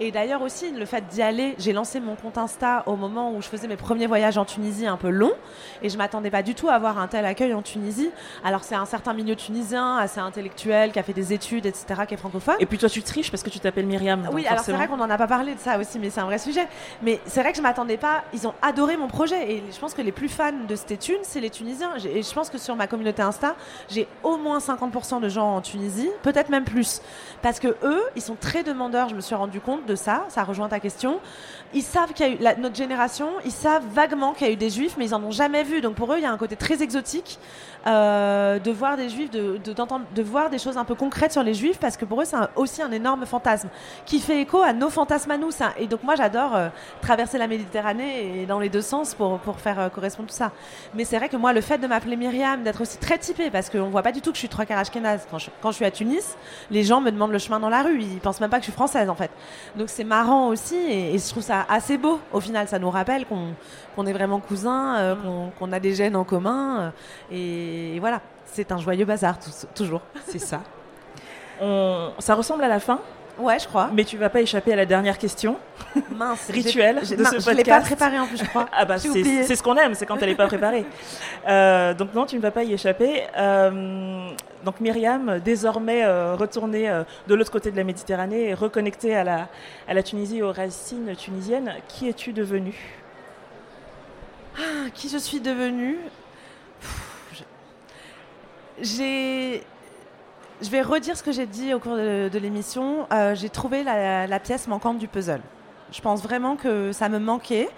[0.00, 3.42] Et d'ailleurs, aussi, le fait d'y aller, j'ai lancé mon compte Insta au moment où
[3.42, 5.34] je faisais mes premiers voyages en Tunisie un peu longs,
[5.82, 8.10] et je m'attendais pas du tout à avoir un tel accueil en Tunisie.
[8.44, 12.14] Alors c'est un certain milieu tunisien, assez intellectuel, qui a fait des études, etc., qui
[12.14, 12.56] est francophone.
[12.60, 14.28] Et puis toi tu triches parce que tu t'appelles Myriam.
[14.32, 16.26] Oui, alors c'est vrai qu'on n'en a pas parlé de ça aussi, mais c'est un
[16.26, 16.66] vrai sujet.
[17.02, 18.24] Mais c'est vrai que je m'attendais pas.
[18.32, 21.40] Ils ont adoré mon projet et je pense que les plus fans de Stéthune, c'est
[21.40, 21.92] les Tunisiens.
[22.04, 23.54] Et je pense que sur ma communauté Insta,
[23.88, 27.02] j'ai au moins 50% de gens en Tunisie, peut-être même plus,
[27.42, 29.08] parce que eux, ils sont très demandeurs.
[29.08, 30.24] Je me suis rendu compte de ça.
[30.28, 31.20] Ça rejoint ta question.
[31.74, 34.52] Ils savent qu'il y a eu la, notre génération, ils savent vaguement qu'il y a
[34.52, 35.80] eu des juifs, mais ils en ont jamais vu.
[35.80, 37.38] Donc pour eux, il y a un côté très exotique.
[37.86, 41.78] Euh, de voir des juifs, de, voir des choses un peu concrètes sur les juifs,
[41.78, 43.68] parce que pour eux, c'est aussi un énorme fantasme
[44.04, 45.50] qui fait écho à nos fantasmes à nous.
[45.78, 46.68] Et donc, moi, j'adore euh,
[47.00, 50.52] traverser la Méditerranée et dans les deux sens pour, pour faire euh, correspondre tout ça.
[50.94, 53.70] Mais c'est vrai que moi, le fait de m'appeler Myriam, d'être aussi très typée, parce
[53.70, 54.82] qu'on voit pas du tout que je suis trois quarts
[55.30, 56.36] Quand je, quand je suis à Tunis,
[56.70, 58.02] les gens me demandent le chemin dans la rue.
[58.02, 59.30] Ils pensent même pas que je suis française, en fait.
[59.76, 62.20] Donc, c'est marrant aussi, et, je trouve ça assez beau.
[62.32, 65.16] Au final, ça nous rappelle qu'on est vraiment cousins,
[65.58, 66.92] qu'on a des gènes en commun.
[67.30, 69.36] Et et voilà, c'est un joyeux bazar,
[69.74, 70.02] toujours.
[70.26, 70.60] C'est ça.
[72.18, 73.00] Ça ressemble à la fin.
[73.38, 73.90] Ouais, je crois.
[73.92, 75.56] Mais tu vas pas échapper à la dernière question.
[76.10, 76.50] Mince.
[76.50, 77.50] Rituel de ce podcast.
[77.50, 78.66] Je l'ai pas préparé en plus, je crois.
[78.72, 80.84] ah bah c'est ce qu'on aime, c'est quand elle n'est pas préparée.
[81.48, 83.22] Euh, donc non, tu ne vas pas y échapper.
[83.36, 84.28] Euh,
[84.64, 86.90] donc Myriam, désormais euh, retournée
[87.28, 89.48] de l'autre côté de la Méditerranée et reconnectée à la,
[89.88, 92.76] à la Tunisie et aux racines tunisiennes, qui es-tu devenue?
[94.58, 95.96] Ah, Qui je suis devenue?
[98.82, 99.62] J'ai
[100.62, 103.06] je vais redire ce que j'ai dit au cours de, l'émission.
[103.12, 105.40] Euh, j'ai trouvé la, pièce manquante du puzzle.
[105.90, 107.68] Je pense vraiment que ça me manquait,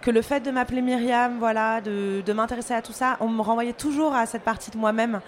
[0.00, 3.42] que le fait de m'appeler Myriam, voilà, de, de m'intéresser à tout ça, on me
[3.42, 5.20] renvoyait toujours à cette partie de moi-même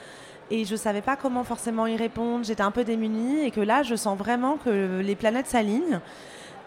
[0.51, 2.45] et je savais pas comment forcément y répondre.
[2.45, 6.01] J'étais un peu démunie et que là, je sens vraiment que les planètes s'alignent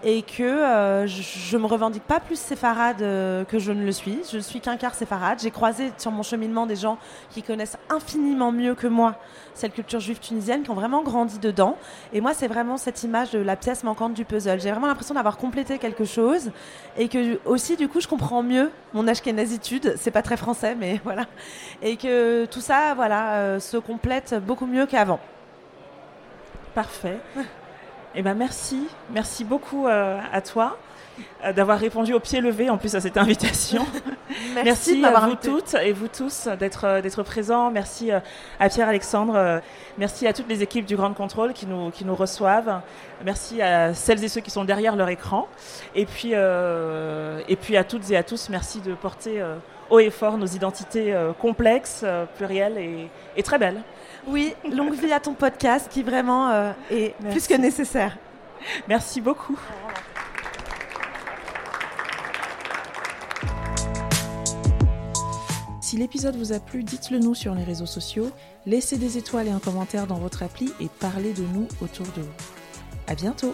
[0.04, 3.92] et que euh, je, ne me revendique pas plus séfarade euh, que je ne le
[3.92, 4.20] suis.
[4.32, 5.40] Je suis qu'un quart séfarade.
[5.42, 6.98] J'ai croisé sur mon cheminement des gens
[7.30, 9.16] qui connaissent infiniment mieux que moi
[9.54, 11.78] cette culture juive tunisienne, qui ont vraiment grandi dedans.
[12.12, 14.60] Et moi, c'est vraiment cette image de la pièce manquante du puzzle.
[14.60, 16.52] J'ai vraiment l'impression d'avoir complété quelque chose
[16.98, 19.96] et que aussi, du coup, je comprends mieux mon ashkénazitude.
[19.98, 21.26] C'est pas très français, mais voilà.
[21.82, 25.20] Et que tout ça, voilà, euh, se complète beaucoup mieux qu'avant.
[26.74, 27.20] Parfait.
[28.16, 30.78] Eh ben merci, merci beaucoup à toi.
[31.44, 33.86] Euh, d'avoir répondu au pied levé en plus à cette invitation.
[34.56, 37.70] Merci, merci à vous toutes et vous tous d'être euh, d'être présents.
[37.70, 38.20] Merci euh,
[38.60, 39.62] à Pierre Alexandre.
[39.98, 42.82] Merci à toutes les équipes du Grand Contrôle qui nous qui nous reçoivent.
[43.24, 45.48] Merci à celles et ceux qui sont derrière leur écran.
[45.94, 49.44] Et puis et puis à toutes et à tous, merci de porter
[49.90, 52.04] haut et fort nos identités complexes,
[52.38, 53.08] plurielles et,
[53.38, 53.82] et, très belles.
[54.28, 58.18] Oui, longue vie à ton podcast qui vraiment est plus que nécessaire.
[58.88, 59.58] Merci beaucoup.
[65.82, 68.32] Si l'épisode vous a plu, dites-le nous sur les réseaux sociaux,
[68.66, 72.22] laissez des étoiles et un commentaire dans votre appli et parlez de nous autour de
[72.22, 72.34] vous.
[73.08, 73.54] À bientôt!